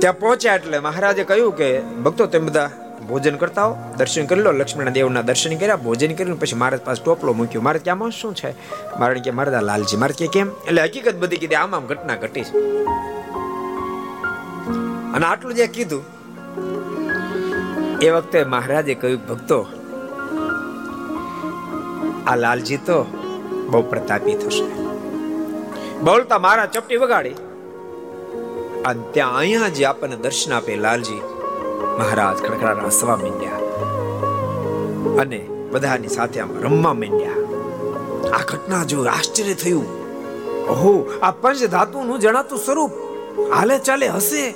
[0.01, 2.71] ત્યાં પહોંચ્યા એટલે મહારાજે કહ્યું કે, ભક્તો, તેમ બધા
[3.09, 4.53] ભોજન કરતા હો, દર્શન કરી લો.
[4.53, 7.61] લક્ષ્મણ દેવના દર્શન કર્યા, ભોજન કર્યું, પછી મહારાજ પાસે ટોપલો મૂક્યો.
[7.61, 8.51] મારે ક્યાંમાં શું છે?
[8.99, 10.51] મારે કે મારે લાલજી, મારે કે કેમ?
[10.67, 12.59] એટલે હકીકત બધી કીધી, આમ આમ ઘટના ઘટી છે.
[15.13, 16.05] અને આટલું જે કીધું,
[17.99, 19.67] એ વખતે મહારાજે કહ્યું, ભક્તો,
[22.27, 23.03] આ લાલજી તો
[23.71, 24.65] બહુ પ્રતાપી થશે.
[25.99, 27.35] બોલતા મારા ચપટી વગાડી
[28.85, 31.21] અને ત્યાં અહીંયા જે આપણને દર્શન આપે લાલજી.
[31.99, 33.59] મહારાજ ખડખડા હસવા માંડ્યા.
[35.21, 35.41] અને
[35.73, 37.39] બધાની સાથે આમ રમવા માંડ્યા.
[38.33, 39.89] આ ઘટના જો આશ્ચર્ય થયું,
[40.69, 42.93] ઓહો, આ પંચ ધાતુનું જણાતું સ્વરૂપ
[43.55, 44.55] હાલે ચાલે હસે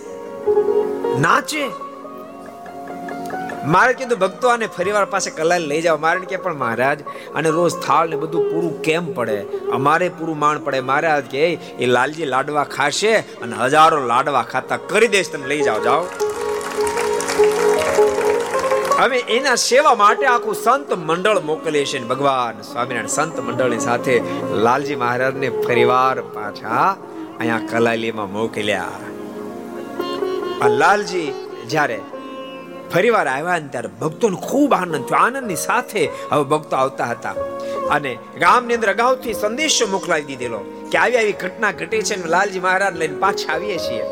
[1.20, 1.84] નાચે?
[3.66, 5.96] મારે કીધું, ભક્તો, આને ફરીવાર પાસે કલાલ લઈ જાઓ.
[5.96, 7.00] મારે કે પણ મહારાજ
[7.35, 9.42] અને રોજ થાળ ને બધું પૂરું કેમ પડે?
[9.72, 10.81] અમારે પૂરું માણ પડે.
[10.81, 15.81] મહારાજ કે, એ લાલજી લાડવા ખાશે અને હજારો લાડવા ખાતા કરી દેશ તમે લઈ જાઓ
[15.85, 16.05] જાઓ.
[18.98, 24.22] હવે એના સેવા માટે આખું સંત મંડળ મોકલે છે ભગવાન સ્વામિનારાયણ સંત મંડળની સાથે
[24.53, 26.96] લાલજી મહારાજને ફરીવાર પાછા
[27.38, 28.88] અહીંયા કલાલીમાં મોકલ્યા.
[30.68, 31.35] લાલજી,
[31.68, 32.00] જ્યારે
[32.94, 35.18] ફરીવાર આવ્યા ને ત્યારે ભક્તોને ખૂબ આનંદ થયો.
[35.18, 37.30] આનંદની સાથે હવે ભક્તો આવતા હતા.
[37.90, 40.59] અને ગામની અંદર અગાઉથી સંદેશો મોકલાવી દીધેલો
[40.92, 44.02] કે આવી આવી ઘટના ઘટે છે ને લાલજી મહારાજ લઈને પાછા આવીએ છીએ.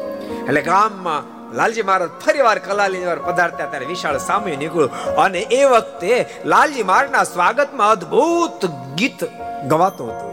[0.49, 1.23] એટલે ગામમાં
[1.57, 5.15] લાલજી મહારાજ ફરીવાર કલાલી વાર પધારતા ત્યારે વિશાળ સામે નીકળ્યું.
[5.17, 8.67] અને એ વખતે લાલજી મહારાજના સ્વાગતમાં અદ્ભુત
[8.99, 9.25] ગીત
[9.69, 10.32] ગવાતો હતો.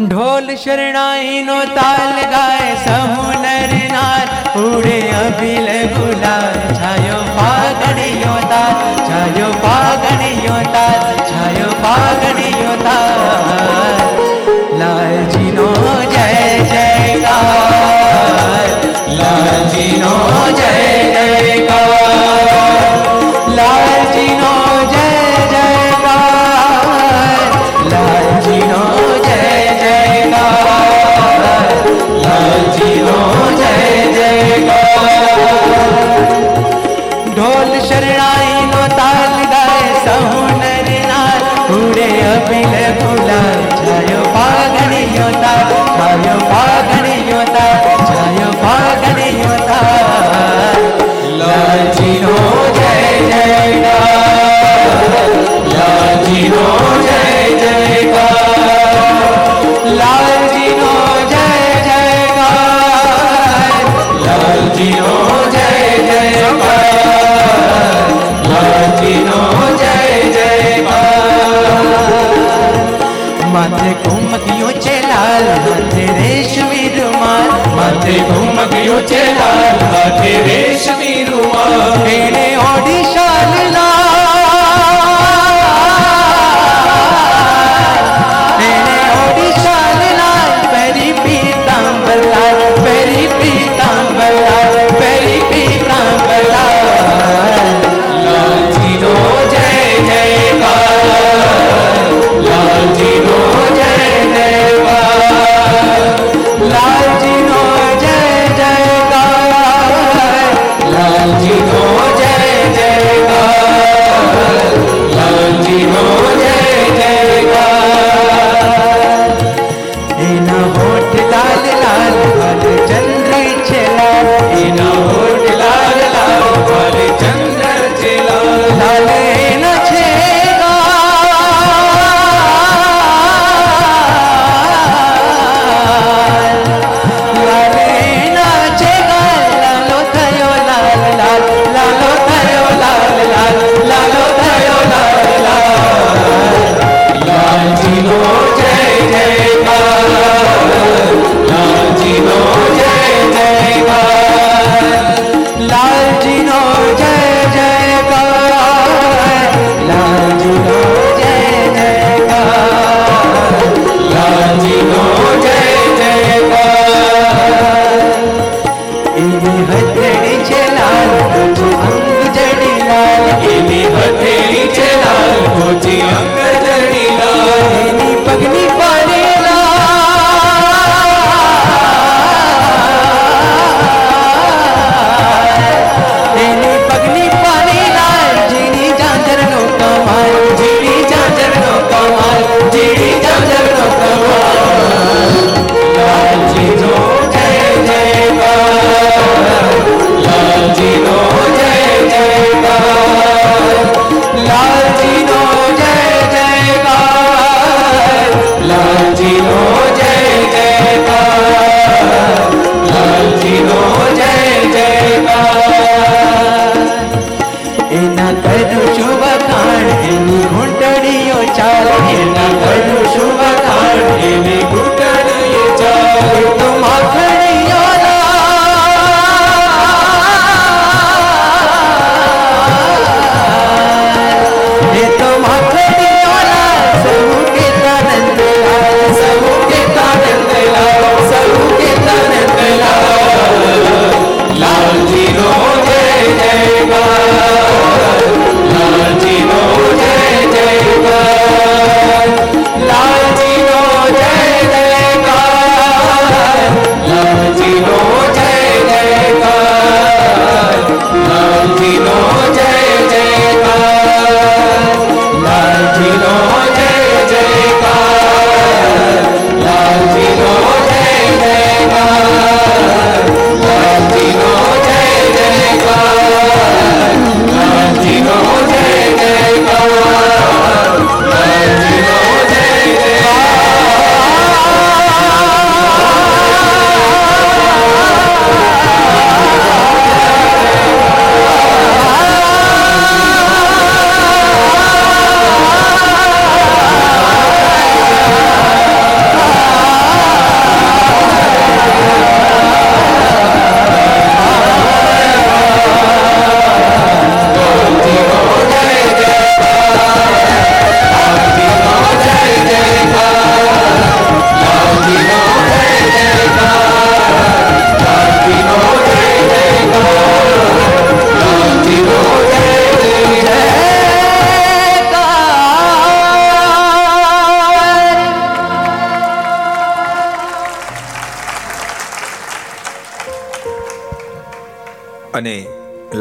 [0.00, 4.28] ઢોલ શરણાઈ નો તાલ ગાય સમુનર નાર.
[4.60, 14.00] ઉડે અભિલ ગુલાલ, છાયો પાગણીયો તાર છાયો પાગણીયો તાર છાયો પાગણીયો તાર
[14.80, 15.68] લાલજી નો
[16.14, 16.26] જય
[16.72, 17.84] જયકાર
[19.20, 20.14] લાલજી નો
[20.60, 20.72] જય
[21.16, 22.50] જયકાર.
[23.60, 24.32] લાલજી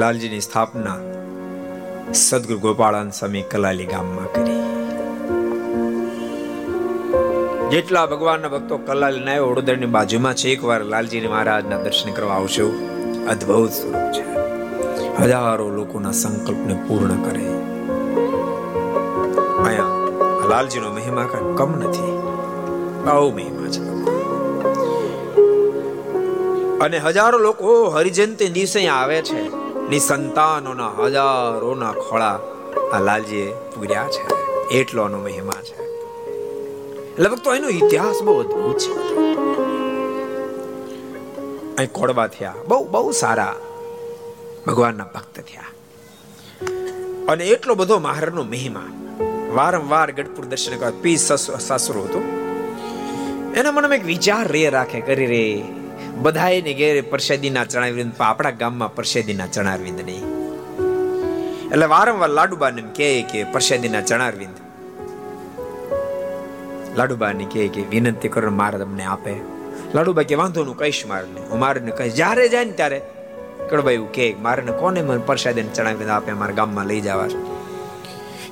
[0.10, 0.96] લાલજીની સ્થાપના
[2.14, 4.60] સદગુરુ ગોપાળાન સ્વામી કલાલી ગામમાં કરી.
[7.70, 12.72] જેટલા ભગવાનના ભક્તો કલાલી ના વડોદરાની બાજુમાં છે, એકવાર લાલજી મહારાજના દર્શન કરવા આવશો
[13.30, 14.36] અદ્ભુત સ્વરૂપ છે.
[15.24, 17.46] હજારો લોકોના સંકલ્પને પૂર્ણ કરે.
[19.64, 19.86] અહીંયા
[20.48, 21.24] લાલજીનો મહિમા
[21.58, 22.12] કમ નથી.
[23.06, 23.90] બહુ મહિમા છે.
[26.80, 29.59] અને હજારો લોકો હરિજયંતી દિવસે આવે છે.
[29.90, 32.40] ની સંતાનોના હજારોના ખોળા
[32.94, 34.34] આ લાલજીએ પૂર્યા છે.
[34.68, 36.06] એટલો એનો મહિમા છે.
[37.22, 38.94] લગભગ તો એનો ઇતિહાસ બહુ અદ્ભુત છે.
[41.76, 42.56] અહીં કોડવા થયા.
[42.68, 43.56] બહુ બહુ સારા
[44.68, 45.64] ભગવાનના ભક્ત થયા.
[47.28, 48.84] અને એટલો બધો મહારાજનો મહિમા.
[49.54, 52.20] વારંવાર ગઢપુર દર્શન કરવા પી સસરો હતો.
[53.56, 55.64] એના મનમાં એક વિચાર રે રાખે, કરી રે.
[56.22, 60.24] બધાને ઘેરે પ્રસાદીના પણ આપણા ગામમાં પરસેદીના ચણારવિંદ નહીં.
[61.72, 64.56] એટલે વારંવાર લાડુબાને કહે કે પ્રસાદીના ચણારવિંદ
[66.98, 69.34] લાડુબાને કહે કે વિનંતી કરો મારે તમને આપે.
[69.96, 71.42] લાડુબા કે વાંધો નું કહીશ મારને.
[71.42, 72.14] હું મારને કહીશ.
[72.14, 73.02] જ્યારે જાય ને ત્યારે
[73.70, 77.28] કડબાઈ કે મારને કોને મને પ્રસાદીને ચણાવિંદ આપે, મારા ગામમાં લઈ જવા.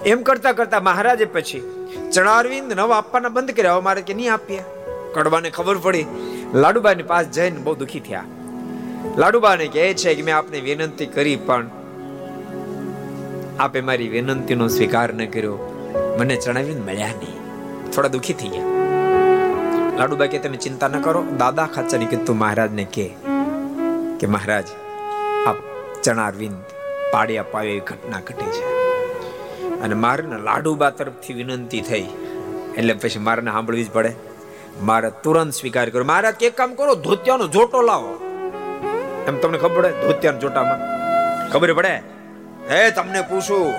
[0.05, 3.79] એમ કરતા કરતા મહારાજે પછી ચણારવિંદ નવ આપવાના બંધ કર્યા.
[3.79, 4.63] મારે કે નહીં આપીએ?
[5.13, 6.05] કડબાને ખબર પડી.
[6.53, 8.23] લાડુબાની પાસે જઈને બહુ દુખી થયા.
[9.17, 11.69] લાડુબાને કહે છે કે મેં આપને વિનંતી કરી, પણ
[13.59, 15.73] આપે મારી વિનંતીનો સ્વીકાર ન કર્યો.
[16.19, 17.91] મને ચણાવીને મળ્યા નહીં.
[17.91, 18.63] થોડા દુઃખી થઈ ગયા.
[19.97, 21.23] લાડુબા કે, તમે ચિંતા ન કરો.
[21.37, 23.15] દાદા ખાચરની કીધું મહારાજને કે
[24.19, 24.63] કે મહારાજ,
[25.47, 25.55] આપ
[26.03, 26.55] ચણારવિંદ
[27.11, 28.77] પાડ્યા પાવે એવી ઘટના ઘટી છે.
[29.81, 32.07] અને મારે લાડુબા તરફથી વિનંતી થઈ.
[32.77, 34.13] એટલે પછી મારે સાંભળવી જ પડે.
[34.81, 38.19] મારે તુરંત સ્વીકાર કર્યો મહારાજ કે, એક કામ કરો, ધોતિયાનો જોટો લાવો.
[39.27, 40.97] એમ તમને ખબર પડે, ધોતિયાના જોટામાં?
[41.51, 42.01] ખબર પડે?
[42.71, 43.73] હે, તમને પૂછું.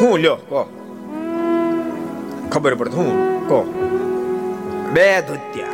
[0.00, 0.70] હું લ્યો કો
[2.52, 3.62] ખબર પડે હું કો
[4.92, 5.66] બે ધોતિયા.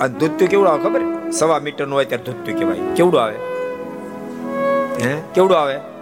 [0.00, 1.30] અને ધોત્યું કેવડું આવે ખબર?
[1.30, 2.94] સવા મીટરનું હોય ત્યારે ધોત્યું કહેવાય.
[2.96, 3.36] કેવડું આવે?
[5.02, 5.20] હે?
[5.34, 5.95] કેવડું આવે?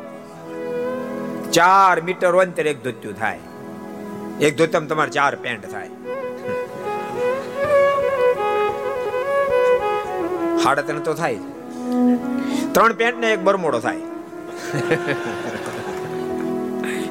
[1.54, 3.40] ચાર મીટર ત્યારે એક ધોત્યું થાય.
[4.40, 5.90] એક ધોત્યામાં તમારે ચાર પેન્ટ થાય.
[10.62, 11.36] સાડા તો થાય
[12.72, 14.02] ત્રણ પેન્ટ ને એક બરમોડો થાય.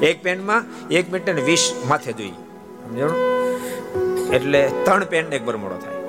[0.10, 0.62] એક પેન્ટમાં
[1.00, 2.40] એક મીટર ને વીસ માથે જોઈએ.
[4.38, 6.00] એટલે ત્રણ પેન્ટ એક બરમોડો થાય.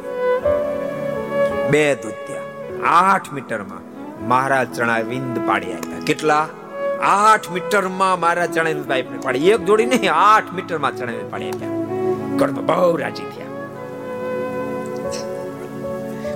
[1.71, 2.43] બે ધોત્યા.
[2.97, 3.83] આઠ મીટરમાં
[4.29, 6.05] મહારાજ ચણા વિંદ પાડી આપ્યા.
[6.07, 6.43] કેટલા?
[7.03, 11.69] આઠ મીટરમાં મારા ચણા પાઇપ પાડી એક જોડી નહીં, આઠ મીટરમાં ચણા પાડી આપ્યા
[12.39, 13.45] કર્મ બહુ રાજી થયા.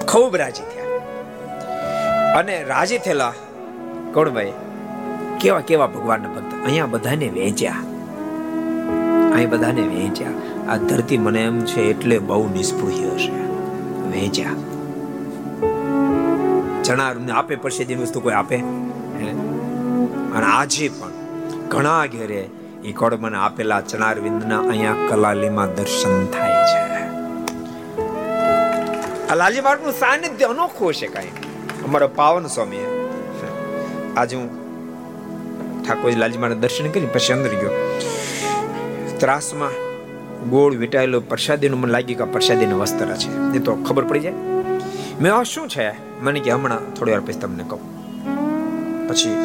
[0.05, 0.85] ખૂબ રાજી થયા.
[2.39, 3.33] અને રાજી થયેલા
[4.15, 4.53] કોણભાઈ
[5.41, 7.73] કેવા કેવા ભગવાનના ભક્ત અહીંયા બધાને વેચ્યા.
[9.35, 10.29] અહીં બધાને વેચ્યા.
[10.69, 13.33] આ ધરતી મને એમ છે એટલે બહુ નિષ્પૃહ્ય હશે.
[14.11, 14.51] વેચ્યા.
[16.85, 18.63] ચણા આપે પરસેદીની વસ્તુ કોઈ આપે?
[20.35, 21.13] અને આજે પણ
[21.69, 22.43] ઘણા ઘેરે
[22.85, 26.81] એ કોડમને આપેલા ચણારવિંદના અહીંયા કલાલીમાં દર્શન થાય છે.
[29.31, 31.35] આ લાલજી મહારાજનું સાનિધ્ય અનોખું છે કાંઈ.
[31.85, 32.85] અમારા પાવન સ્વામી
[34.17, 34.49] આજે હું
[35.85, 37.75] ઠાકોર લાલજી મારા દર્શન કરી પછી અંદર ગયો.
[39.19, 39.77] ત્રાસમાં
[40.51, 43.31] ગોળ વીટાયેલો પ્રસાદીનું મને લાગ્યું કે પ્રસાદીનું વસ્ત્ર છે.
[43.57, 44.33] એ તો ખબર પડી જાય.
[45.21, 45.93] મેં આ શું છે?
[46.21, 47.98] મને કે હમણાં થોડી વાર પછી તમને કહું.
[49.09, 49.37] પછી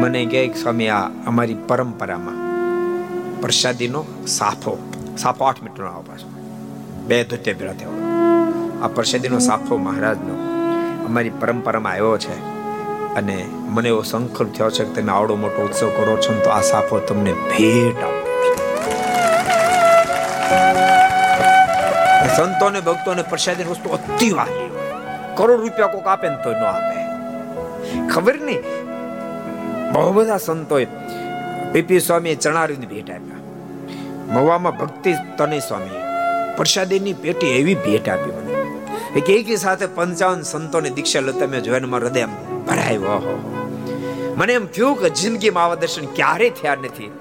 [0.00, 2.38] મને કહે સ્વામી, આ અમારી પરંપરામાં
[3.42, 4.00] પ્રસાદીનો
[4.36, 4.72] સાફો
[5.22, 6.28] સાફો આઠ મીટરનો આવો પાછો.
[7.08, 7.94] બે ધોત્યા ભેળા થયો
[8.82, 10.34] આ પ્રસાદીનો સાફો મહારાજનો
[11.06, 12.36] અમારી પરંપરામાં આવ્યો છે
[13.20, 13.36] અને
[13.74, 17.00] મને એવો સંકલ્પ થયો છે કે તમે આવડો મોટો ઉત્સવ કરો છો તો આ સાફો
[17.10, 18.26] તમને ભેટ આપો
[22.36, 24.70] સંતોને, ભક્તોને પ્રસાદીની વસ્તુ અતિ વાલી
[25.36, 26.96] કરોડ રૂપિયા કોક આપે ને તો ન આપે.
[28.12, 28.62] ખબર નહીં
[29.92, 30.86] બહુ બધા સંતોએ
[31.72, 33.38] પીપી સ્વામીએ ચણારીની ભેટ આપ્યા.
[34.34, 35.98] મવામાં ભક્તિ તને સ્વામી
[36.56, 38.52] પ્રસાદીની પેટી એવી ભેટ આપી મને
[39.16, 42.24] એક એકી સાથે પંચાવન સંતોની દીક્ષા લેતા મેં જોઈને મારા હૃદય
[42.66, 43.54] ભરાય ઓહો
[44.36, 47.12] મને એમ થયું કે જિંદગીમાં આવા દર્શન ક્યારે થયા નથી.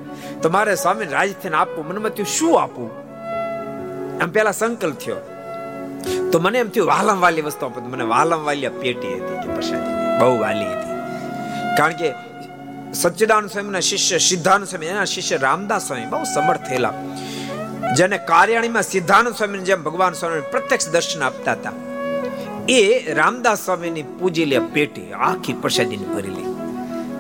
[0.42, 1.88] તો મારે સ્વામી રાજસ્થાન આપવું.
[1.88, 2.90] મનમાં થયું, શું આપવું?
[4.24, 5.16] આમ પેલા સંકલ્પ થયો.
[6.32, 7.82] તો મને એમ થયું વાલમ વાલી વસ્તુ આપો.
[7.82, 10.98] મને વાલમ વાલી પેટી હતી કે પ્રસાદી બહુ વાલી હતી.
[11.78, 12.27] કારણ કે
[12.94, 16.94] સચ્ચિદાનંદ સ્વામીના શિષ્ય સિદ્ધાનંદ સ્વામી એના શિષ્ય રામદાસ સ્વામી બહુ સમર્થ થયેલા.
[17.98, 21.72] જેને કાર્યાણીમાં સિદ્ધાનંદ સ્વામી જેમ ભગવાન સ્વામી પ્રત્યક્ષ દર્શન આપતા હતા.
[22.70, 26.46] એ રામદાસ સ્વામીની પૂજી લે પેટી આખી પ્રસાદીની ભરેલી.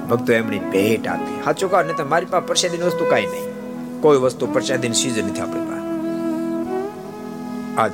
[0.09, 1.41] ભક્તો એમની ભેટ આપી.
[1.43, 3.43] સાચું કહો ને મારી પાસે પ્રસાદીની વસ્તુ કાંઈ નહીં.
[4.01, 5.77] કોઈ વસ્તુ પ્રસાદીની સીઝન નથી આપણી પાસે.
[7.81, 7.91] આજ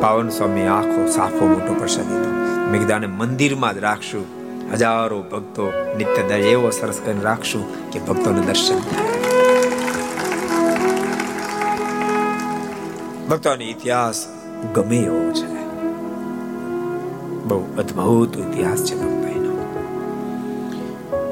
[0.00, 2.30] પાવન સ્વામી આખો સાફો મોટો પ્રસાદ દીધો
[2.70, 4.41] મેં કીધા મંદિરમાં જ રાખશું.
[4.72, 8.78] હજારો ભક્તો નિત્ય દર એવો સરસ કરીને રાખશું કે ભક્તોને દર્શન
[13.26, 14.26] ભક્તોનો ઇતિહાસ
[14.74, 15.62] ગમે એવો છે.
[17.44, 19.12] બહુ અદ્ભુત ઇતિહાસ છે ભક્તોનો.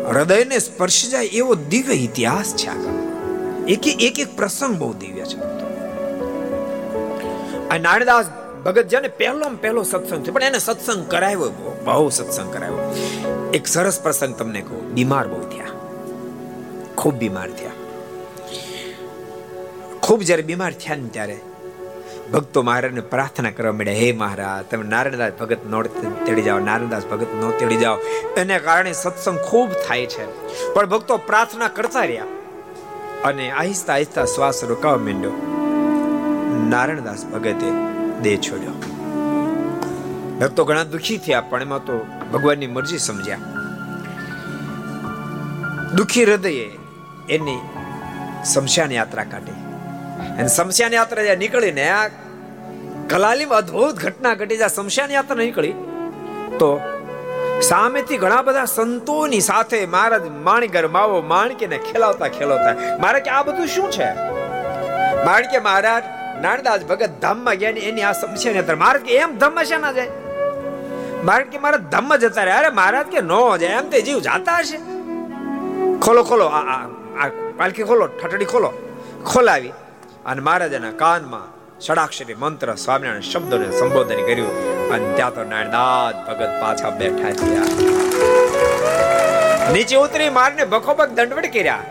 [0.09, 3.11] હૃદયને સ્પર્શ જાય એવો દિવ્ય ઇતિહાસ છે આગળ.
[3.69, 5.39] એક એક પ્રસંગ બહુ દિવ્ય છે
[7.69, 8.27] આ નારદાસ
[8.65, 12.95] ભગત જાને પહેલો પહેલો સત્સંગ છે પણ એને સત્સંગ કરાવ્યો બહુ સત્સંગ કરાવ્યો.
[13.55, 15.67] એક સરસ પ્રસંગ તમને કહું, બીમાર બહુ થયા.
[16.95, 17.71] ખૂબ બીમાર થયા.
[20.03, 21.41] ખૂબ જ્યારે બીમાર થયા ને ત્યારે
[22.33, 25.83] ભક્તો મહારાજને પ્રાર્થના કરવા મળ્યા હે મહારાજ, તમે નારાયણદાસ ભગત નો
[26.27, 27.99] તેડી જાઓ નારાયણદાસ ભગત નો તેડી જાઓ.
[28.37, 30.27] એને કારણે સત્સંગ ખૂબ થાય છે.
[30.75, 32.25] પણ ભક્તો પ્રાર્થના કરતા રહ્યા
[33.25, 35.33] અને આહિસ્તા આહિસ્તા શ્વાસ રોકાવા માંડ્યો.
[36.69, 37.90] નારાયણદાસ ભગતે
[38.25, 38.77] દેહ છોડ્યો.
[40.41, 41.97] ભક્તો ઘણા દુખી થયા, પણ એમાં તો
[42.33, 43.43] ભગવાનની મરજી સમજ્યા.
[45.97, 46.69] દુખી હૃદયે
[47.37, 47.61] એની
[48.53, 49.59] શમશાન યાત્રા કાઢી.
[50.39, 52.07] અને શમશાન યાત્રા જ્યાં નીકળીને આ
[53.09, 55.75] કલાલીમાં અદ્ભુત ઘટના ઘટી, જ્યાં શમશાન યાત્રા નીકળી,
[56.59, 56.71] તો
[57.69, 63.69] સામેથી ઘણા બધા સંતોની સાથે મહારાજ માણગર માવો માણકીને ખેલાવતા ખેલાવતા મારે કે આ બધું
[63.75, 64.09] શું છે?
[65.25, 66.05] માણકે મહારાજ
[66.41, 69.77] નારદાસ ભગત ધામમાં ગયા એની આ સમસ્યા ને મહારાજ કે એમ ધમ છે?
[69.77, 70.09] ના જાય
[71.25, 74.59] મહારાજ કે મારા ધમ્મ જતા રહે અરે મહારાજ કે નો જાય એમ તે જીવ જાતા
[74.59, 74.79] હશે.
[75.99, 76.87] ખોલો ખોલો, આ
[77.25, 78.73] આ પાલખી ખોલો ઠટડી ખોલો.
[79.27, 79.73] ખોલાવી.
[80.27, 84.51] અને મહારાજાના કાનમાં ષડાક્ષરી મંત્ર સ્વામિનારાયણ શબ્દોને સંબોધન કર્યું.
[84.91, 87.63] અને ત્યાં તો નારાયણદાસ ભગત પાછા બેઠા થયા.
[89.73, 91.83] નીચે ઉતરી મારને બખોબક દંડવડ કર્યા.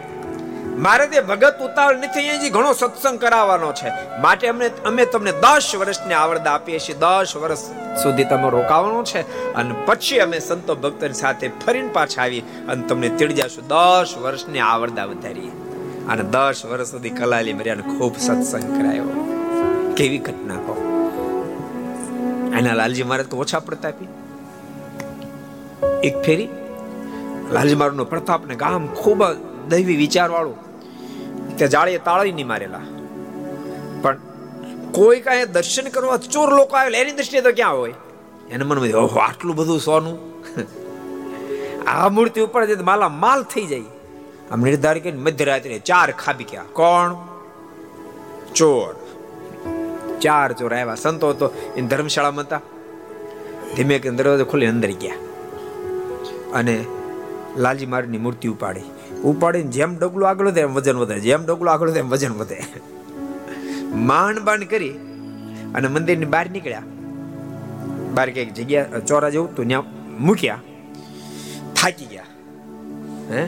[0.79, 3.89] મારે તે ભગત ઉતાવળ નથી હજી ઘણો સત્સંગ કરાવવાનો છે.
[4.21, 6.95] માટે અમને અમે તમને દસ વર્ષની આવરદા આપીએ છીએ.
[6.95, 7.59] દસ વર્ષ
[8.03, 13.09] સુધી તમે રોકાવાનું છે અને પછી અમે સંતો ભક્તની સાથે ફરીને પાછા આવી અને તમને
[13.09, 15.51] તેડી જશું દસ વર્ષની આવરદા વધારીએ.
[16.09, 19.35] અને દસ વર્ષ સુધી કલાલી મર્યાને ખૂબ સત્સંગ કરાયો.
[19.97, 20.75] કેવી ઘટના કહો.
[22.57, 24.07] એના લાલજી મહારાજ તો ઓછા પ્રતાપી
[26.03, 26.49] એક ફેરી.
[27.51, 29.23] લાલજી મહારાજ નો પ્રતાપ ને ગામ ખૂબ
[29.69, 30.29] દૈવી વિચાર
[31.59, 32.81] ત્યાં જાળીએ તાળી નહીં મારેલા.
[34.01, 34.17] પણ
[34.91, 37.93] કોઈ કાંઈ દર્શન કરવા ચોર લોકો આવેલા એની દ્રષ્ટિએ તો ક્યાં હોય?
[38.51, 40.17] એને મનમાં ઓહો, આટલું બધું સોનું?
[41.87, 43.81] આ મૂર્તિ ઉપર જે માલા માલ થઈ જાય,
[44.51, 46.63] આમ નિર્ધાર કરીને મધ્યરાત્રે ચાર ખાબી ગયા.
[46.73, 47.15] કોણ?
[48.55, 48.95] ચોર.
[50.21, 50.95] ચાર ચોર આવ્યા.
[50.95, 52.61] સંતો તો એ ધર્મશાળામાં હતા.
[53.75, 55.15] ધીમે કે દરવાજો ખોલી અંદર ગયા.
[56.53, 56.85] અને
[57.57, 58.87] લાલજી મારની મૂર્તિ ઉપાડી.
[59.23, 61.19] ઉપાડીને જેમ ડગલું આગળ વધે એમ વજન વધે.
[61.19, 62.61] જેમ ડગલું આગળ વધે એમ વજન વધે.
[63.95, 64.89] માંડ બાંડ કરી
[65.75, 66.81] અને મંદિરની બહાર નીકળ્યા.
[68.13, 69.83] બહાર કંઈક જગ્યા ચોરા જેવું તો ત્યાં
[70.25, 70.59] મૂક્યા.
[71.75, 72.23] થાકી ગયા.
[73.31, 73.47] હે?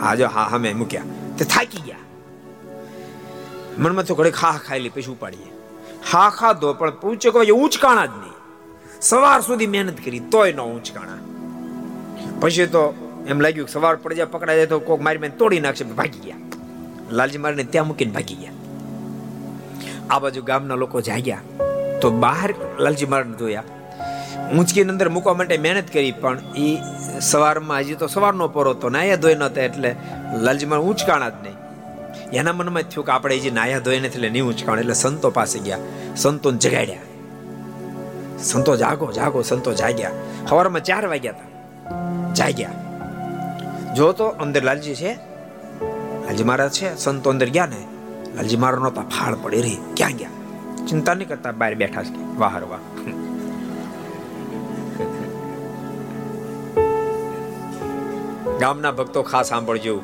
[0.00, 1.02] હા, જો, હા હા, મેં મૂક્યા.
[1.38, 1.96] તે થાકી ગયા.
[3.78, 5.52] મનમાં તો ઘડી ખા ખાઈ પછી ઉપાડીએ.
[6.12, 8.32] હા ખાધો પણ પૂછે કોઈ ઊંચકાણા જ નહીં.
[9.00, 11.18] સવાર સુધી મહેનત કરી, તોય ન ઊંચકાણા.
[12.40, 16.18] પછી તો એમ લાગ્યું સવાર પડી જાય, પકડાઈ તો કોક મારી મેં તોડી નાખશે, ભાગી
[16.18, 16.36] ગયા.
[17.10, 18.52] લાલજી મારીને ત્યાં મૂકીને ભાગી ગયા.
[20.10, 21.40] આ બાજુ ગામના લોકો જાગ્યા.
[22.00, 23.62] તો બહાર લાલજી મારને જોયા.
[24.58, 26.78] ઊંચકીની અંદર મૂકવા માટે મહેનત કરી, પણ એ
[27.20, 29.96] સવારમાં, હજી તો સવારનો પોરો તો નાયા ધોઈ નહોતા એટલે
[30.40, 31.56] લાલજી માર ઊંચકાણા જ નહીં.
[32.30, 35.58] એના મનમાં થયું કે આપણે હજી નાયા ધોઈ નથી એટલે નહીં ઊંચકાણ, એટલે સંતો પાસે
[35.58, 35.78] ગયા.
[36.16, 36.98] સંતોને જગાડ્યા.
[38.38, 40.10] સંતો જાગો જાગો, સંતો જાગ્યા.
[40.48, 41.48] સવારમાં ચાર વાગ્યા હતા.
[42.32, 42.70] જાગ્યા.
[43.98, 45.12] જો તો અંદર લાલજી છે?
[46.26, 46.96] લાલજી મહારાજ છે?
[46.96, 47.80] સંતો અંદર ગયા ને,
[48.36, 49.80] લાલજી મહારાજ નહોતા ફાળ પડી રહી.
[49.96, 50.28] ક્યાં ગયા?
[50.86, 52.38] ચિંતા નહીં કરતા, બહાર બેઠા છે.
[52.38, 52.82] વાહર વાહ
[58.60, 59.96] ગામના ભક્તો ખાસ સાંભળજો.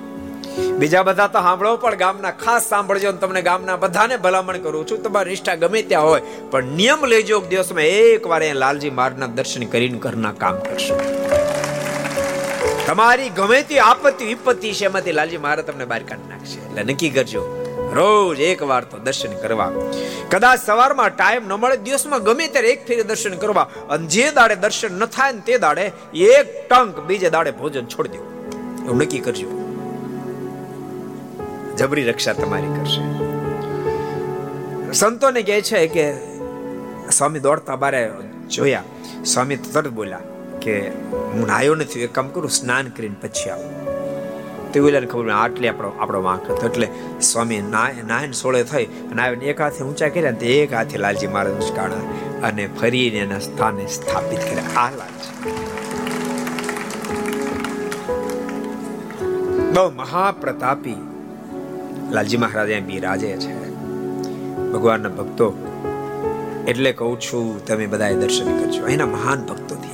[0.78, 5.02] બીજા બધા તો સાંભળો, પણ ગામના ખાસ સાંભળજો તમને ગામના બધાને ભલામણ કરું છું.
[5.02, 9.98] તમારી નિષ્ઠા ગમે ત્યાં હોય, પણ નિયમ લેજો દિવસમાં એકવાર એ લાલજી મારના દર્શન કરીને
[9.98, 11.00] ઘરના કામ કરશો.
[12.86, 16.60] તમારી ગમે તે આપત્તિ વિપત્તિ છે એમાંથી લાલજી મહારાજ તમને બહાર કાઢી નાખશે.
[16.60, 17.42] એટલે નક્કી કરજો,
[17.94, 19.72] રોજ એક વાર તો દર્શન કરવા.
[20.30, 23.70] કદાચ સવારમાં ટાઈમ ન મળે, દિવસમાં ગમે ત્યારે એક ફેરી દર્શન કરવા.
[23.90, 28.08] અને જે દાડે દર્શન ન થાય ને તે દાડે એક ટંક બીજે દાડે ભોજન છોડી
[28.08, 28.84] દેવું.
[28.84, 29.48] એવું નક્કી કરજો.
[31.76, 33.02] જબરી રક્ષા તમારી કરશે.
[34.92, 36.14] સંતોને કહે છે કે,
[37.10, 38.10] સ્વામી દોડતા બારે
[38.50, 38.82] જોયા.
[39.24, 40.18] સ્વામી તરત બોલ્યા
[40.64, 40.76] કે
[41.32, 43.72] હું નાયો નથી, એક કામ કરું, સ્નાન કરીને પછી આવું.
[44.72, 46.66] તે ખબર આટલે આપણો આપણો વાંક હતો.
[46.66, 46.88] એટલે
[47.22, 51.54] સ્વામી નાયન સોળે થઈ અને આવીને એક હાથે ઊંચા કર્યા તે એક હાથે લાલજી મહારાજ
[51.54, 52.02] ઉચકાણા
[52.42, 54.80] અને ફરીને એના સ્થાને સ્થાપિત કર્યા.
[54.80, 55.34] આ લાલજી
[59.74, 60.96] બહુ મહાપ્રતાપી
[62.10, 63.54] લાલજી મહારાજ એમ બિરાજે છે.
[64.72, 65.48] ભગવાનના ભક્તો,
[66.68, 68.86] એટલે કહું છું, તમે બધાએ દર્શન કરજો.
[68.86, 69.93] એના મહાન ભક્તો થયા.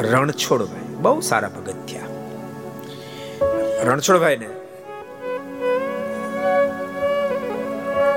[0.00, 0.94] રણછોડભાઈ.
[0.94, 2.06] બહુ સારા ભગત થયા.
[3.84, 4.48] રણછોડભાઈ ને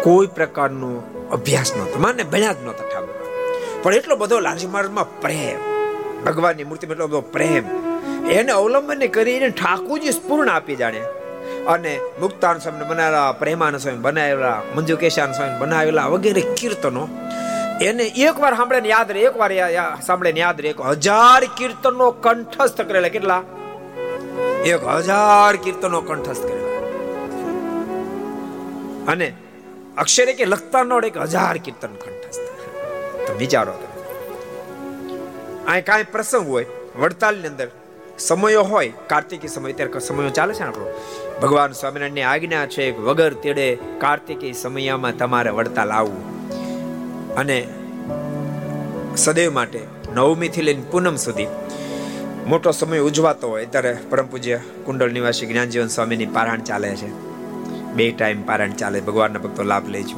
[0.04, 0.92] કોઈ પ્રકારનો
[1.32, 2.00] અભ્યાસ નહોતો.
[2.00, 3.18] માને ભણ્યા જ નહોતા ઠાકોર.
[3.84, 5.60] પણ એટલો બધો લાલજી મહારાજમાં પ્રેમ,
[6.26, 7.66] ભગવાનની મૂર્તિમાં એટલો બધો પ્રેમ,
[8.28, 11.02] એને અવલંબન કરીને ઠાકોરજી સ્પૂર્ણ આપી જાણે.
[11.68, 17.08] અને મુક્તાન સ્વામી બનાવેલા પ્રેમાન સ્વામી બનાવેલા મંજુ કેશાન સ્વામી બનાવેલા વગેરે કીર્તનો
[17.82, 19.52] એને એકવાર સાંભળે યાદ રહે, એકવાર
[20.02, 20.74] સાંભળે યાદ રહે.
[20.90, 23.08] હજાર કીર્તનો કંઠસ્થ કરેલા.
[23.08, 23.44] કેટલા?
[24.66, 26.72] એક હજાર કીર્તનો કંઠસ્થ કરેલા.
[29.12, 29.34] અને
[29.98, 32.42] અક્ષરે કે લખતા નો એક હજાર કીર્તન કંઠસ્થ.
[33.28, 33.92] તો વિચારો તમે.
[35.72, 36.66] આ કાંઈ પ્રસંગ હોય,
[37.00, 37.68] વડતાલની અંદર
[38.20, 41.02] સમયો હોય, કાર્તિકી સમય ત્યારે સમયો ચાલે છે આપણો?
[41.42, 46.31] ભગવાન સ્વામિનારાયણની આજ્ઞા છે વગર તેડે કાર્તિકી સમયમાં તમારે વડતાલ આવવું.
[47.38, 47.58] અને
[49.18, 49.80] સદૈવ માટે
[50.16, 51.48] નવમીથી લઈને પૂનમ સુધી
[52.48, 57.10] મોટો સમય ઉજવાતો હોય, ત્યારે પરમ પૂજ્ય કુંડળ નિવાસી જ્ઞાનજીવન સ્વામીની પારાયણ ચાલે છે.
[57.94, 60.18] બે ટાઈમ પારાયણ ચાલે, ભગવાનના ભક્તો લાભ લેજો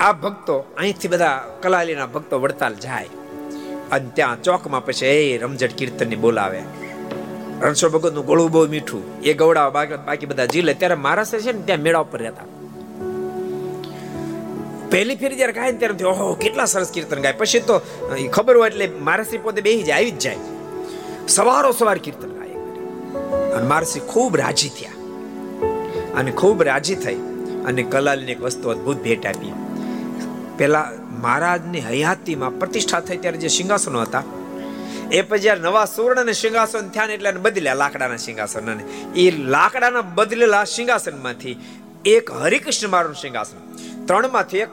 [0.00, 3.08] આ ભક્તો, અહીંથી બધા કલાલીના ભક્તો વડતાલ જાય
[3.92, 6.62] અને ત્યાં ચોકમાં પછી એ રમઝટ કીર્તનની બોલાવે.
[7.60, 9.70] રણછોડ ભગતનું ગોળું બહુ મીઠું, એ ગવડાવ
[10.06, 10.74] બાકી બધા જી લે.
[10.74, 12.46] ત્યારે મહારાષ્ટ્ર છે ને, ત્યાં મેળા ઉપર રહેતા.
[14.92, 17.32] પહેલી ફેરી જ્યારે ગાય ત્યારે ઓહો, કેટલા સરસ કીર્તન ગાય.
[17.32, 17.74] પછી તો
[18.32, 20.36] ખબર હોય એટલે મારસિંહ પોતે બેહી જાય, આવી જ જાય.
[21.28, 22.52] સવારો સવાર કીર્તન ગાય.
[23.54, 24.94] અને મારસિંહ ખૂબ રાજી થયા.
[26.14, 27.18] અને ખૂબ રાજી થઈ
[27.66, 29.52] અને કલાલની એક વસ્તુ અદ્ભુત ભેટ આપી.
[30.58, 30.84] પેલા
[31.22, 34.22] મહારાજની હયાતીમાં પ્રતિષ્ઠા થઈ ત્યારે જે સિંહાસનો હતા,
[35.12, 38.70] એ પછી જ્યારે નવા સુવર્ણ અને સિંહાસન થયા ને એટલે બદલ્યા લાકડાના સિંહાસન.
[38.72, 38.84] અને
[39.16, 41.56] એ લાકડાના બદલેલા સિંહાસનમાંથી
[42.04, 43.60] એક હરિકૃષ્ણ મારું સિંહાસન.
[44.06, 44.68] ત્રણમાંથી એક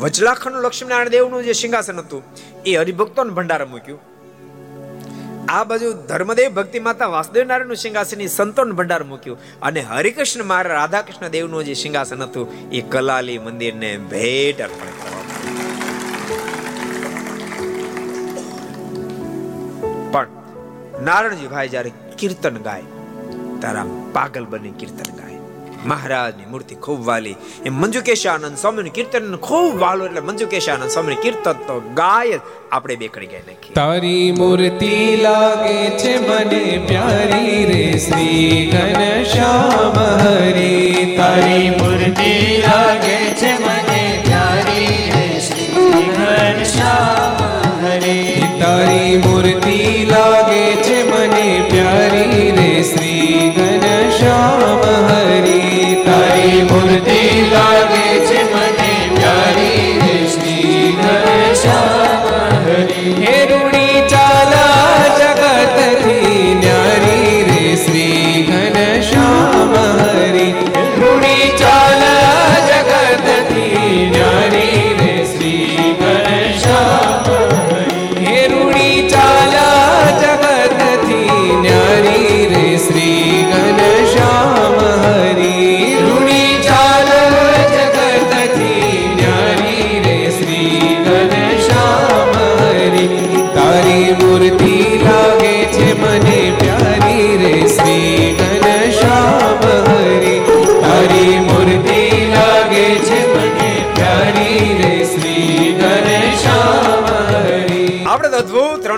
[0.00, 2.22] વજલાખંડ લક્ષ્મીનારાયણ દેવનું જે સિંહાસન હતું,
[2.66, 4.00] એ હરિભક્તોને ભંડારા મૂક્યું.
[5.48, 9.38] આ બાજુ ધર્મદેવ ભક્તિ માતા વાસુદેવ નારાયણનું સિંહાસન સંતોન ભંડાર મૂક્યું.
[9.62, 14.92] અને હરિકૃષ્ણ મારા રાધાકૃષ્ણ દેવનું જે સિંહાસન હતું, એ કલાલી મંદિરને ભેટ અર્પણ
[20.12, 20.28] પણ
[21.04, 22.86] નારાયણજી ભાઈ જ્યારે કીર્તન ગાય,
[23.62, 25.25] તારા પાગલ બની કીર્તન ગાય.
[25.92, 27.36] મહારાજની મૂર્તિ ખૂબ વાલી.
[27.66, 32.38] એ મંજુકેશાનંદ સ્વામીનું કીર્તન ખૂબ વાલો એટલે મંજુકેશાનંદ સ્વામીનું કીર્તન તો ગાય
[32.72, 41.16] આપણે બે કરી ગયા નાખી તારી મૂર્તિ લાગે છે મને પ્યારી રે શ્રી ઘનશ્યામ હરી.
[41.18, 42.32] તારી મૂર્તિ
[42.66, 47.38] લાગે છે મને પ્યારી રે શ્રી ઘનશ્યામ
[47.84, 48.50] હરી.
[48.60, 49.78] તારી મૂર્તિ
[50.10, 50.45] લાગે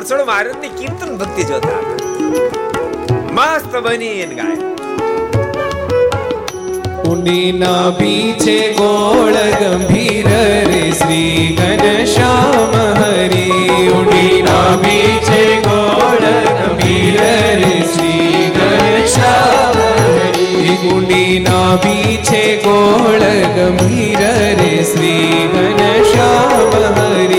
[0.08, 1.80] રણછોડ મહારાજની કીર્તન ભક્તિ જોતા
[3.32, 4.58] મસ્ત બની એને ગાય.
[7.52, 10.28] ના પીછે ગોળ ગંભીર
[10.68, 14.42] રે શ્રી ઘનશ્યામ હરી.
[14.42, 16.24] ના પીછે ગોળ
[16.60, 17.20] ગંભીર
[17.62, 21.38] રે શ્રી ઘનશ્યામ હરી.
[21.40, 23.26] ના પીછે ગોળ
[23.58, 24.24] ગંભીર
[24.60, 27.37] રે શ્રી ઘનશ્યામ હરી.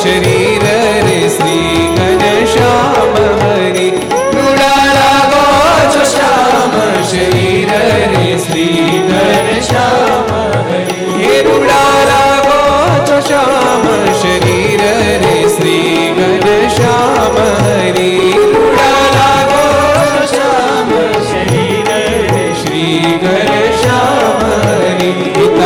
[0.00, 0.62] शरीर
[1.06, 1.56] रे श्री
[1.94, 3.88] घनश्याम हरि
[4.34, 6.78] मृडाला गोच श्याम
[7.10, 7.74] शरीर
[8.12, 8.66] रे श्री
[9.08, 10.32] घनश्याम
[10.70, 12.19] हरि हे मृडाला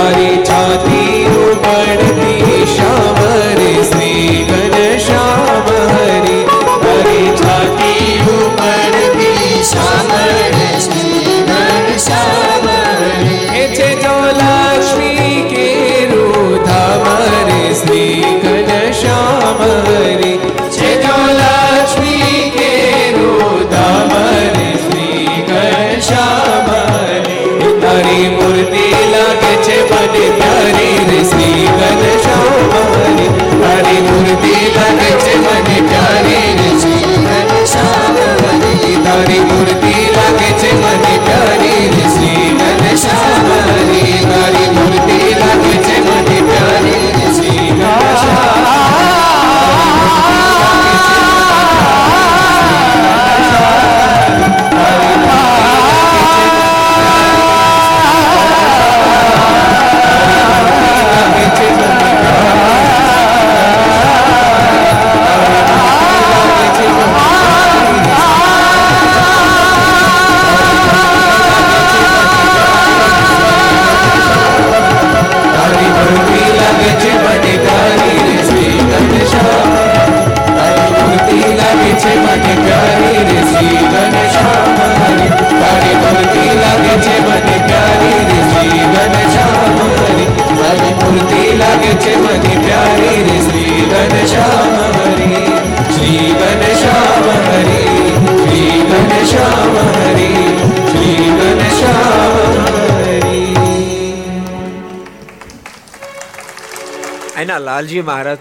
[0.04, 1.28] તારી છાતી
[1.62, 4.73] પડતી શાવર સ્નેહ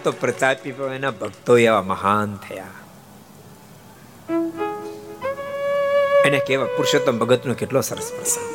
[0.04, 2.74] તો પ્રતાપી પણ એના ભક્તો એવા મહાન થયા.
[6.26, 8.50] એને કેવા, પુરુષોત્તમ ભગતનો કેટલો સરસ પ્રસંગ.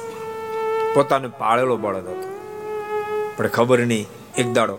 [0.95, 2.29] પોતાનો પાળેલો બળદ હતો.
[3.37, 4.07] પણ ખબર નહીં,
[4.39, 4.79] એક દાડો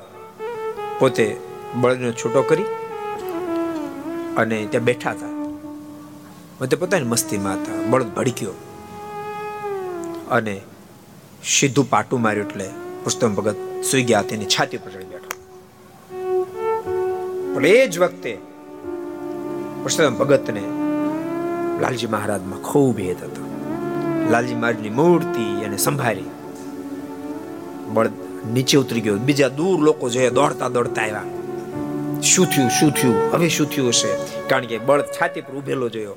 [1.00, 1.26] પોતે
[1.76, 2.68] બળદનો છૂટો કરી
[4.38, 5.34] અને ત્યાં બેઠા હતા.
[6.60, 7.80] પોતે પોતાની મસ્તીમાં હતા.
[7.90, 8.56] બળદ ભડક્યો
[10.32, 10.62] અને
[11.44, 12.68] સીધું પાટું માર્યું એટલે
[13.04, 13.56] પુરુષોત્તમ ભગત
[13.92, 15.29] સુઈ ગયા, તેની છાતી પર ચડી બેઠો.
[17.54, 18.36] પણ જ વખતે
[19.76, 20.64] પુરુષોત્તમ ભગતને
[21.82, 23.46] લાલજી મહારાજમાં ખૂબ ભેદ હતો.
[24.30, 26.24] લાલજી મહારાજની મૂર્તિ એને સંભાળી.
[27.88, 28.10] બળ
[28.54, 29.16] નીચે ઉતરી ગયો.
[29.16, 31.24] બીજા દૂર લોકો જોઈએ દોડતા દોડતા આવ્યા.
[32.22, 32.70] શું થયું?
[32.70, 33.34] શું થયું?
[33.34, 34.18] હવે શું થયું હશે?
[34.48, 36.16] કારણ કે બળ છાતી પર ઉભેલો જોયો.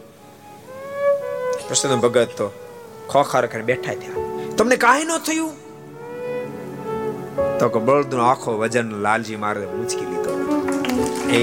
[1.68, 2.52] કૃષ્ણ ભગત તો
[3.08, 4.14] ખોખાર કરીને બેઠા થયા.
[4.58, 5.50] તમને કાંઈ ન થયું?
[7.58, 10.31] તો કે બળદનો આખો વજન લાલજી મહારાજે ઉંચકી લીધો.
[11.36, 11.40] એ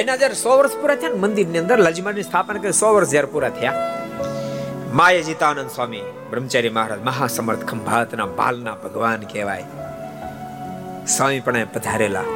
[0.00, 3.10] એના જયારે સો વર્ષ પૂરા થયા ને મંદિરની અંદર લાલજી મહારાજની સ્થાપના કરી, સો વર્ષ
[3.14, 3.76] જયારે પૂરા થયા
[5.00, 9.66] માય જીતાનંદ સ્વામી, બ્રહ્મચારી મહારાજ, મહાસમર્થ ખંભાતના બાલના ભગવાન કહેવાય.
[11.06, 12.28] સ્વામી પણ પધારેલા.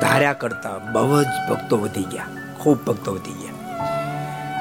[0.00, 2.30] ધાર્યા કરતા બહુ જ ભક્તો વધી ગયા,
[2.60, 3.56] ખૂબ ભક્તો વધી ગયા.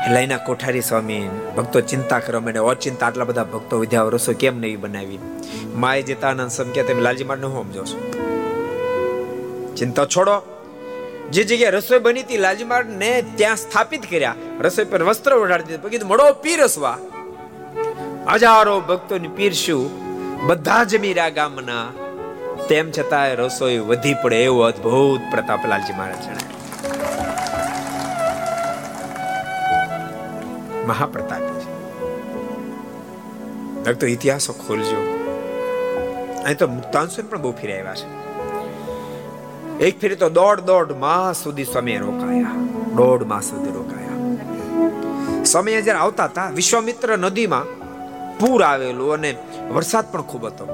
[0.06, 1.22] એટલે એના કોઠારી સ્વામી
[1.58, 5.20] ભક્તો ચિંતા કરવા માંડે ઓચિંતા, આટલા બધા ભક્તો વધ્યા રસો કેમ નહીં બનાવી?
[5.76, 7.98] માય જીતાનંદ સ્વામી કે તમે લાલજી માટે હું સમજો છો?
[9.76, 10.42] ચિંતા છોડો.
[11.32, 14.36] જે જગ્યાએ રસોઈ બની હતી લાલજી ને ત્યાં સ્થાપિત કર્યા.
[14.62, 15.92] રસોઈ પર વસ્ત્ર ઓઢાડી દીધું.
[15.92, 16.98] કીધું મળો પીરસવા
[18.34, 20.04] હજારો ભક્તોની પીરશું
[20.48, 21.92] બધા જમીરા ગામના.
[22.70, 26.54] તેમ છતાં રસોઈ વધી પડે એવો અદ્ભુત પ્રતાપ લાલજી મહારાજ જણાય.
[30.86, 31.74] મહાપ્રતાપી છે.
[33.84, 35.30] ભક્તો ઇતિહાસો ખોલજો.
[36.46, 38.23] અહીં તો મુક્તાંશુ પણ બહુ ફેરી આવ્યા છે.
[39.80, 42.52] એક ફેરી તો દોઢ દોઢ માસ સુધી સ્વામી રોકાયા.
[42.96, 43.84] દોઢ માસ સુધી રોકાયા.
[45.44, 47.66] સ્વામી જ્યારે આવતા હતા, વિશ્વામિત્ર નદીમાં
[48.38, 49.36] પૂર આવેલું અને
[49.72, 50.68] વરસાદ પણ ખૂબ હતો.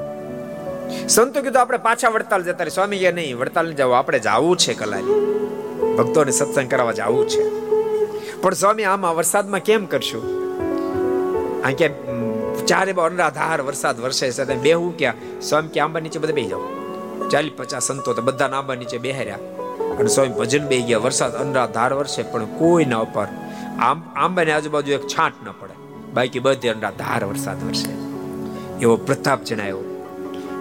[1.08, 4.74] સંતો કીધું, આપણે પાછા વડતાલ જતા રહે સ્વામી કે નહીં વડતાલ જવું આપણે જવું છે
[4.74, 5.14] કલાલી
[5.98, 7.50] ભક્તોને સત્સંગ કરાવવા જવું છે.
[8.42, 10.24] પણ સ્વામી, આમાં વરસાદમાં કેમ કરશું?
[11.68, 11.90] આ કે
[12.68, 14.44] ચારે બહુ અનરાધાર વરસાદ વરસે છે.
[14.44, 15.42] બેહું ક્યાં?
[15.42, 16.79] સ્વામી કે, આંબા નીચે બધા બેહી જાઓ.
[17.30, 19.36] ચાલી પચાસ સંતો તો બધા આંબા નીચે બેહર્યા.
[20.00, 20.98] અને સ્વામી ભજન બે ગયા.
[20.98, 23.28] વરસાદ અનરાધાર વરસે, પણ કોઈ ના ઉપર
[23.80, 25.74] આમ, આંબાની આજુબાજુ એક છાંટ ન પડે.
[26.14, 27.92] બાકી બધી અનરાધાર વરસાદ વરસે.
[28.82, 29.80] એવો પ્રતાપ જણાયો.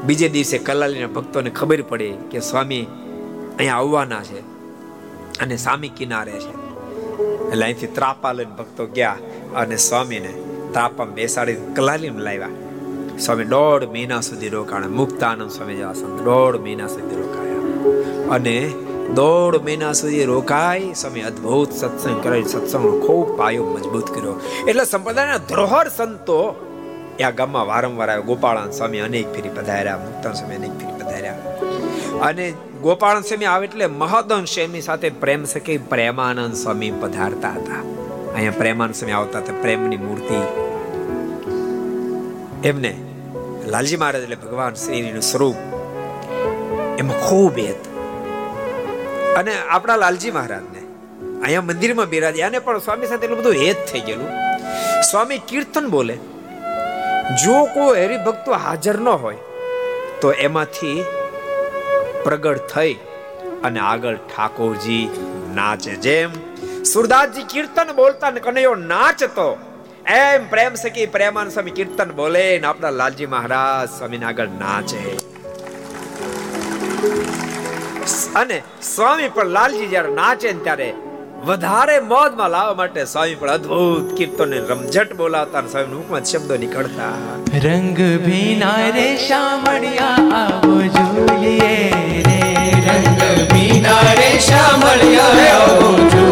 [0.04, 2.82] બીજે દિવસે કલાલીના ભક્તોને ખબર પડી કે સ્વામી
[3.58, 4.40] અહીંયા આવવાના છે
[5.40, 6.68] અને સામી કિનારે છે.
[7.50, 9.16] એટલે અહીંથી ત્રાપા લઈને ભક્તો ગયા
[9.54, 10.34] અને સ્વામીને
[10.72, 12.48] ત્રાપા બેસાડી કલાલીમાં લાવ્યા.
[13.20, 18.34] સ્વામી દોઢ મહિના સુધી રોકાણા, મુક્તાનંદ સ્વામી જેવા સંત દોઢ મહિના સુધી રોકાયા.
[18.34, 18.72] અને
[19.14, 24.40] દોઢ મહિના સુધી રોકાય સ્વામી અદ્ભુત સત્સંગ કરે સત્સંગનો ખૂબ પાયો મજબૂત કર્યો.
[24.68, 26.66] એટલે સંપ્રદાયના ધરોહર સંતો
[27.24, 28.22] આ ગામમાં વારંવાર આવ્યો.
[28.22, 31.34] ગોપાળાન સ્વામી અનેક ફેરી પધાર્યા મુક્તાન સ્વામી અનેક ફેરી પધાર્યા.
[32.22, 32.52] અને
[32.82, 37.80] ગોપાળન સ્વામી આવે એટલે મહદન સ્વામી સાથે પ્રેમ સખી પ્રેમાનંદ સ્વામી પધારતા હતા.
[38.34, 40.68] અહીંયા પ્રેમાનંદ સ્વામી આવતા હતા, પ્રેમની મૂર્તિ.
[42.68, 43.07] એમને
[43.68, 45.58] લાલજી મહારાજ એટલે ભગવાન શ્રીનું સ્વરૂપ
[47.00, 47.88] એમાં ખૂબ હેત
[49.38, 50.82] અને આપણા લાલજી મહારાજને
[51.36, 54.32] અહીંયા મંદિરમાં બિરાજ્યા અને પણ સ્વામી સાથે એટલું બધું હેત થઈ ગયેલું
[55.02, 56.16] સ્વામી કીર્તન બોલે
[57.36, 59.42] જો કોઈ હરિભક્તો હાજર ન હોય
[60.20, 60.96] તો એમાંથી
[62.24, 62.94] પ્રગટ થઈ
[63.62, 65.04] અને આગળ ઠાકોરજી
[65.54, 66.42] નાચે જેમ
[66.86, 69.48] સુરદાસજી કીર્તન બોલતા ને કનૈયો નાચતો
[70.16, 75.00] એમ પ્રેમ સખી પ્રેમાન સ્વામી કીર્તન બોલે ને આપણા લાલજી મહારાજ સ્વામી આગળ નાચે.
[78.34, 78.62] અને
[78.94, 80.86] સ્વામી પણ લાલજી જ્યારે નાચે ને ત્યારે
[81.44, 87.12] વધારે મોજમાં લાવવા માટે સ્વામી પણ અદ્ભુત કીર્તન રમઝટ બોલાવતા અને સ્વામી મુખમાં શબ્દો નીકળતા.
[87.64, 91.74] રંગ ભીના રે શામળિયા આવો ઝૂલીએ
[92.28, 92.40] રે.
[92.86, 93.20] રંગ
[93.52, 96.27] ભીના રે શામળિયા આવો ઝૂલીએ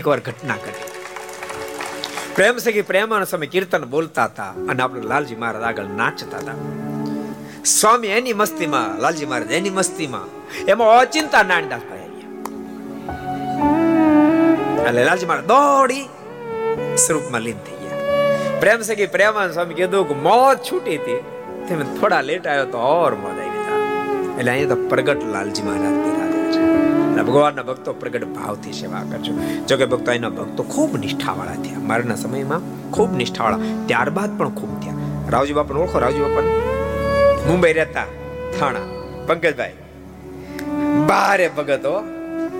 [0.00, 0.88] એકવાર ઘટના કરી
[2.36, 6.58] પ્રેમ સખી પ્રેમાનો સમય કીર્તન બોલતા હતા અને આપણે લાલજી મહારાજ આગળ નાચતા હતા.
[7.78, 10.28] સ્વામી એની મસ્તીમાં, લાલજી મહારાજ એની મસ્તીમાં,
[10.72, 12.38] એમાં અચિંતા નાનદાસભાઈ આવ્યા
[14.86, 16.04] એટલે લાલજી મહારાજ દોડી
[17.04, 18.00] સ્વરૂપમાં લીન થઈ ગયા.
[18.62, 21.20] પ્રેમ સખી પ્રેમાન સ્વામી કીધું કે મોત છૂટી હતી,
[21.66, 23.50] તેમ થોડા લેટ આવ્યો તો ઓર મોત આવી
[24.38, 25.96] એટલે અહીંયા તો પ્રગટ લાલજી મહારાજ
[27.16, 29.32] ભગવાનના ભક્તો પ્રગટ ભાવથી સેવા કરજો
[29.68, 31.78] જો કે ભક્તો એના ભક્તો ખૂબ નિષ્ઠાવાળા થયા.
[31.78, 33.58] મારાના સમયમાં ખૂબ નિષ્ઠાવાળા.
[33.86, 34.94] ત્યારબાદ પણ ખૂબ થયા.
[35.28, 35.98] રાવજી બાપાને ઓળખો?
[35.98, 36.48] રાવજી બાપાને?
[37.46, 38.04] મુંબઈ રહેતા
[38.60, 38.80] થાણા
[39.26, 39.72] પંકજભાઈ.
[41.06, 42.04] બારે ભગતો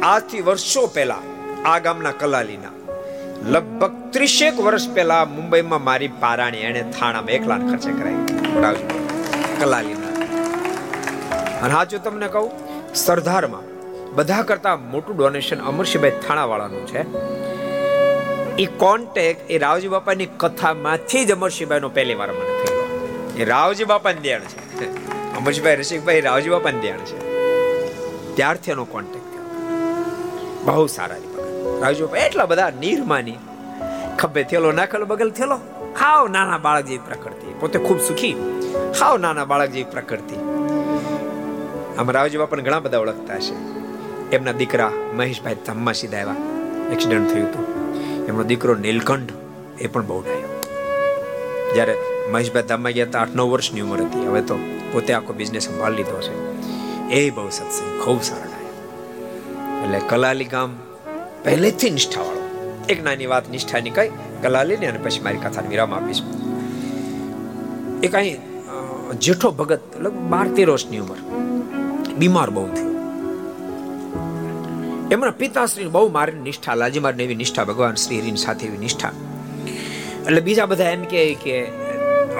[0.02, 1.16] આજથી વર્ષો પહેલા
[1.64, 2.68] આ ગામના કલાલીના.
[3.46, 9.06] લગભગ ત્રીસેક વર્ષ પહેલા મુંબઈમાં મારી પારાણી એને થાણામાં એકલા ખર્ચે કરાવી રાવજી
[9.60, 10.10] કલાલીના.
[11.62, 12.50] અને હાજુ તમને કહું,
[12.94, 13.79] સરદારમાં
[14.14, 17.00] બધા કરતા મોટું ડોનેશન અમરશીભાઈ થાણાવાળાનું છે.
[18.56, 24.20] એ કોન્ટેક એ રાવજી બાપાની કથામાંથી જ અમરશીભાઈનો પહેલી વાર મને થયેલો એ રાવજી બાપાની
[24.20, 24.84] દેણ છે.
[25.36, 27.30] અમરસિંહભાઈ રસિકભાઈ રાવજી બાપાની દેણ છે.
[28.36, 29.44] ત્યારથી એનો કોન્ટેક થયો.
[30.64, 31.16] બહુ સારા
[31.80, 33.34] રાવજી બાપા એટલા બધા નિર્માની
[34.18, 35.56] ખભે થેલો, નાખેલો, બગલ થેલો.
[36.00, 37.54] હાવ નાના બાળક જેવી પ્રકૃતિ.
[37.60, 38.32] પોતે ખૂબ સુખી.
[39.00, 40.34] હાવ નાના બાળક જેવી પ્રકૃતિ.
[41.98, 43.79] આમ રાવજી બાપાને ઘણા બધા ઓળખતા છે
[44.32, 48.26] એમના દીકરા મહેશભાઈ ધામમાં સીધા આવ્યા એક્સિડન્ટ થયું હતું.
[48.26, 49.32] એમનો દીકરો નીલકંઠ
[49.80, 50.60] એ પણ બહુ ડાયો.
[51.74, 51.94] જ્યારે
[52.32, 54.26] મહેશભાઈ ધામમાં ગયા હતા આઠ નવ વર્ષની ઉંમર હતી.
[54.26, 54.58] હવે તો
[54.92, 56.34] પોતે આખો બિઝનેસ સંભાળી લીધો છે.
[57.10, 59.84] એ બહુ સત્સંગ, ખૂબ સારા ડાયો.
[59.84, 60.76] એટલે કલાલી ગામ
[61.44, 62.44] પહેલેથી નિષ્ઠાવાળો.
[62.88, 64.10] એક નાની વાત નિષ્ઠાની કઈ,
[64.42, 66.22] કલાલીની અને પછી મારી કથાને વિરામ આપીશ.
[68.02, 68.36] એ કાંઈ
[69.18, 71.18] જેઠો ભગત, લગભગ બાર તેર વર્ષની ઉંમર.
[72.18, 72.89] બીમાર બહુ થયો.
[75.10, 79.12] એમના પિતાશ્રી બહુ મારી નિષ્ઠા, લાજી મારી એવી નિષ્ઠા, ભગવાન શ્રી હરિની સાથે એવી નિષ્ઠા.
[80.26, 81.56] એટલે બીજા બધા એમ કહે કે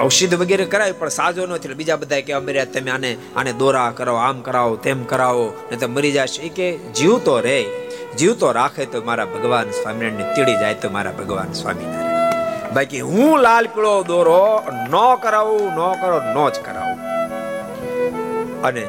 [0.01, 3.91] ઔષધ વગેરે કરાય, પણ સાજો નથી એટલે બીજા બધા કે અમે તમે આને આને દોરા
[3.91, 6.41] કરાવો, આમ કરાવો, તેમ કરાવો ને તો મરી જશે.
[6.41, 7.59] એ કે જીવતો રહે
[8.17, 12.73] જીવતો રાખે તો મારા ભગવાન સ્વામિનારાયણ તીડી જાય તો મારા ભગવાન સ્વામિનારાયણ.
[12.73, 16.97] બાકી હું લાલ પીળો દોરો ન કરાવું, ન કરો, ન જ કરાવું.
[18.63, 18.83] અને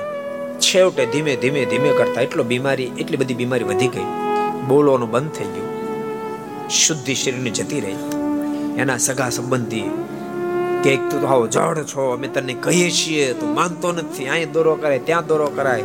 [0.66, 4.08] છેવટે ધીમે ધીમે ધીમે કરતા એટલો બીમારી, એટલી બધી બીમારી વધી ગઈ.
[4.68, 5.70] બોલવાનું બંધ થઈ ગયું.
[6.70, 8.00] શુદ્ધિ શરીરની જતી રહી.
[8.80, 9.88] એના સગા સંબંધી
[10.84, 14.98] કે તું હાવ જડ છો, અમે તને કહીએ છીએ, તું માનતો નથી અહીં દોરો કરાય,
[14.98, 15.84] ત્યાં દોરો કરાય.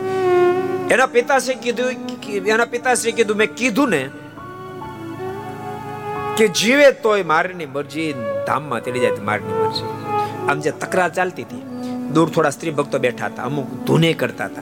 [0.92, 4.02] એના પિતાશ્રી કીધું એના પિતાશ્રી કીધું, મેં કીધું ને
[6.38, 8.12] કે જીવે તોય મારની મરજી,
[8.48, 9.90] ધામમાં તેડી જાય મારની મરજી.
[10.50, 11.77] આમ જે તકરાર ચાલતી હતી.
[12.14, 14.62] દૂર થોડા સ્ત્રી ભક્તો બેઠા હતા, અમુક ધૂને કરતા હતા.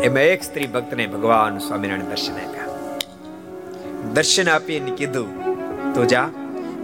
[0.00, 2.64] એમાં એક સ્ત્રી ભક્તને ભગવાન સ્વામિનારાયણ દર્શન આપ્યા.
[4.12, 5.54] દર્શન આપીને કીધું,
[5.94, 6.28] તો જા,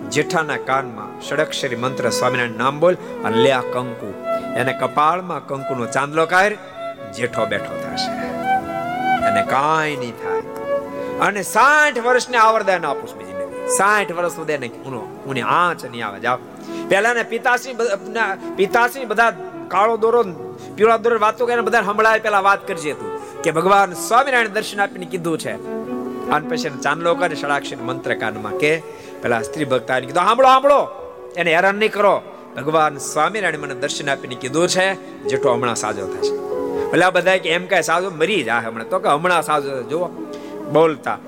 [0.08, 4.14] જેઠાના કાનમાં ષડક્ષરી મંત્ર સ્વામિનારાયણ નામ બોલ અને લે આ કંકુ.
[4.56, 6.52] એને કપાળમાં કંકુનો ચાંદલો કાઢ,
[7.16, 8.12] જેઠો બેઠો થશે.
[9.24, 10.40] અને કાંઈ નહીં થાય.
[11.20, 13.30] અને સાઠ વર્ષને આવરદાન આપું નવી
[13.76, 14.66] સાઠ વર્ષ સુધી એને
[15.26, 16.20] ઉની આંચ નહીં આવે.
[16.20, 16.38] જાવ
[16.88, 17.76] પહેલાને પિતાશ્રી
[18.56, 19.32] પિતાશ્રી બધા
[19.70, 20.20] કાળો દોરો,
[20.76, 22.20] પીળા દોરો વાતો કરીને બધા સંભળાય.
[22.20, 23.10] પેલા વાત કરજે તું
[23.42, 25.54] કે ભગવાન સ્વામિનારાયણ દર્શન આપીને કીધું છે.
[26.30, 28.72] અને પછી ચાંદલો કરે ષડાક્ષર મંત્ર કાનમાં કે
[29.22, 30.80] પેલા સ્ત્રી ભક્તાને કીધું સાંભળો સાંભળો
[31.36, 32.14] એને હેરાન નહીં કરો.
[32.56, 34.86] ભગવાન સ્વામિનારાયણ મને દર્શન આપીને કીધું છે,
[35.24, 36.34] જેઠો હમણાં સાજો થશે
[37.02, 38.88] આ બધા કે એમ કાંઈ સાજો મરી જાય હમણાં.
[38.88, 40.06] તો કે હમણાં સાજો જુઓ,
[40.72, 41.18] બોલતા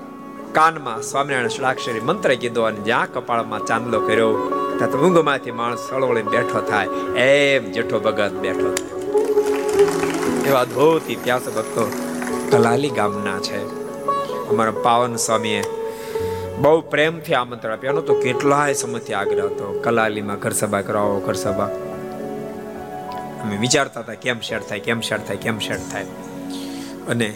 [0.51, 4.33] કાનમાં સ્વામિનારાયણ ષડાક્ષરી મંત્ર કીધો અને જ્યાં કપાળમાં ચાંદલો કર્યો
[4.77, 6.87] ત્યાં ઊંઘમાંથી માણસ સળવળે બેઠો થાય,
[7.19, 8.75] એમ જેઠો ભગત બેઠો
[10.45, 11.91] એવા ધોતી ત્યાસ ભક્તો
[12.51, 13.83] કલાલી ગામના છે.
[14.49, 15.63] અમારા પાવન સ્વામીએ
[16.59, 17.93] બહુ પ્રેમથી આમંત્રણ આપ્યા.
[17.93, 19.81] તો કેટલાય સમયથી આગ્રહ હતો.
[19.83, 21.65] કલાલીમાં ઘર સભા કરાવો, ઘર સભા.
[23.43, 26.05] અમે વિચારતા હતા કેમ શેર થાય, કેમ શેર થાય, કેમ શેર થાય.
[27.07, 27.33] અને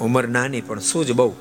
[0.00, 1.32] ઉંમર નાની પણ સૂઝ બહુ.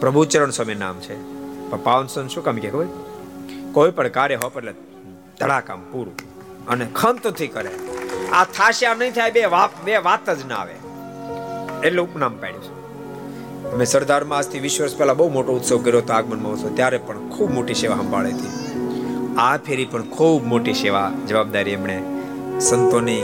[0.00, 1.35] પ્રભુચરણ સ્વામી નામ છે.
[1.70, 2.86] પણ પાવન શું કામ કે ખબર
[3.72, 4.72] કોઈ પણ કાર્ય હોય એટલે
[5.40, 6.16] ધડાકામ પૂરું.
[6.68, 7.70] અને ખંતથી કરે.
[8.32, 10.74] આ થાશે નહીં થાય, બે વાત બે વાત જ ના આવે.
[11.84, 12.76] એટલે ઉપનામ પાડ્યું છે.
[13.72, 17.28] અમે સરદારમાં આજથી વીસ વર્ષ પહેલા બહુ મોટો ઉત્સવ કર્યો હતો આગમન મહોત્સવ, ત્યારે પણ
[17.28, 19.34] ખૂબ મોટી સેવા સંભાળી હતી.
[19.38, 22.02] આ ફેરી પણ ખૂબ મોટી સેવા જવાબદારી એમણે
[22.60, 23.22] સંતોની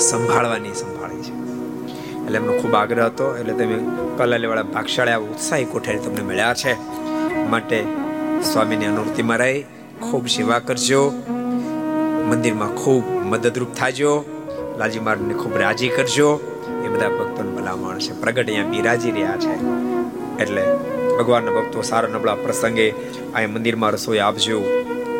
[0.00, 1.32] સંભાળવાની સંભાળી છે.
[2.24, 3.78] એટલે એમનો ખૂબ આગ્રહ હતો, એટલે તમે
[4.18, 6.97] કલાલીવાળા ભાગશાળા ઉત્સાહી કોઠારી તમને મળ્યા છે.
[7.48, 7.86] માટે
[8.52, 9.62] સ્વામીની અનુવૃત્તિમાં રહી.
[10.10, 11.10] ખૂબ સેવા કરજો.
[12.28, 14.24] મંદિરમાં ખૂબ મદદરૂપ થાજો.
[14.78, 16.40] લાલજી મહારાજને ખૂબ રાજી કરજો.
[16.84, 18.20] એ બધા ભક્તોને ભલામણ છે.
[18.20, 19.54] પ્રગટ અહીંયા બિરાજી રહ્યા છે.
[20.42, 20.62] એટલે
[21.18, 22.90] ભગવાનના ભક્તો સારા નબળા પ્રસંગે
[23.34, 24.62] આ મંદિરમાં રસોઈ આપજો.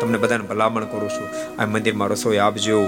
[0.01, 1.61] તમને બધાને ભલામણ કરું છું.
[1.61, 2.87] આ મંદિરમાં રસોઈ આપજો.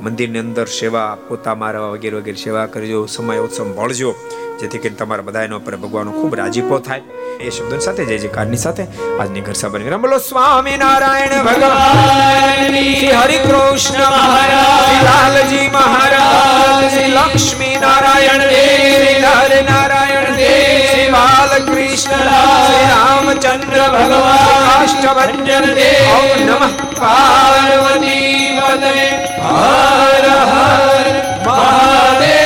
[0.00, 3.06] મંદિરની અંદર સેવા પોતા મારવા વગેરે વગેરે સેવા કરજો.
[3.06, 4.14] સમય ઉત્સવ મળજો
[4.60, 7.00] જેથી કરીને તમારા બધા એનો ઉપર ભગવાનનો ખૂબ રાજીપો થાય.
[7.40, 8.82] એ શબ્દો સાથે, જય જયકારની સાથે
[9.20, 10.00] આજની ઘર સભા વિરામ.
[10.00, 12.74] બોલો, સ્વામી નારાયણ ભગવાન
[13.16, 19.06] હરિ કૃષ્ણ મહારાજ લાલજી મહારાજ લક્ષ્મી નારાયણ દેવ,
[19.46, 26.44] શ્રી નારાયણ દેવ બાલકૃષ્ણ રામચંદ્ર ભગવાન કાષ્ટભંજન દેવ.
[26.44, 26.70] નમઃ.
[27.00, 29.08] પાર્વતી પદે
[29.42, 31.06] હર હર
[31.46, 32.39] મહાદેવ.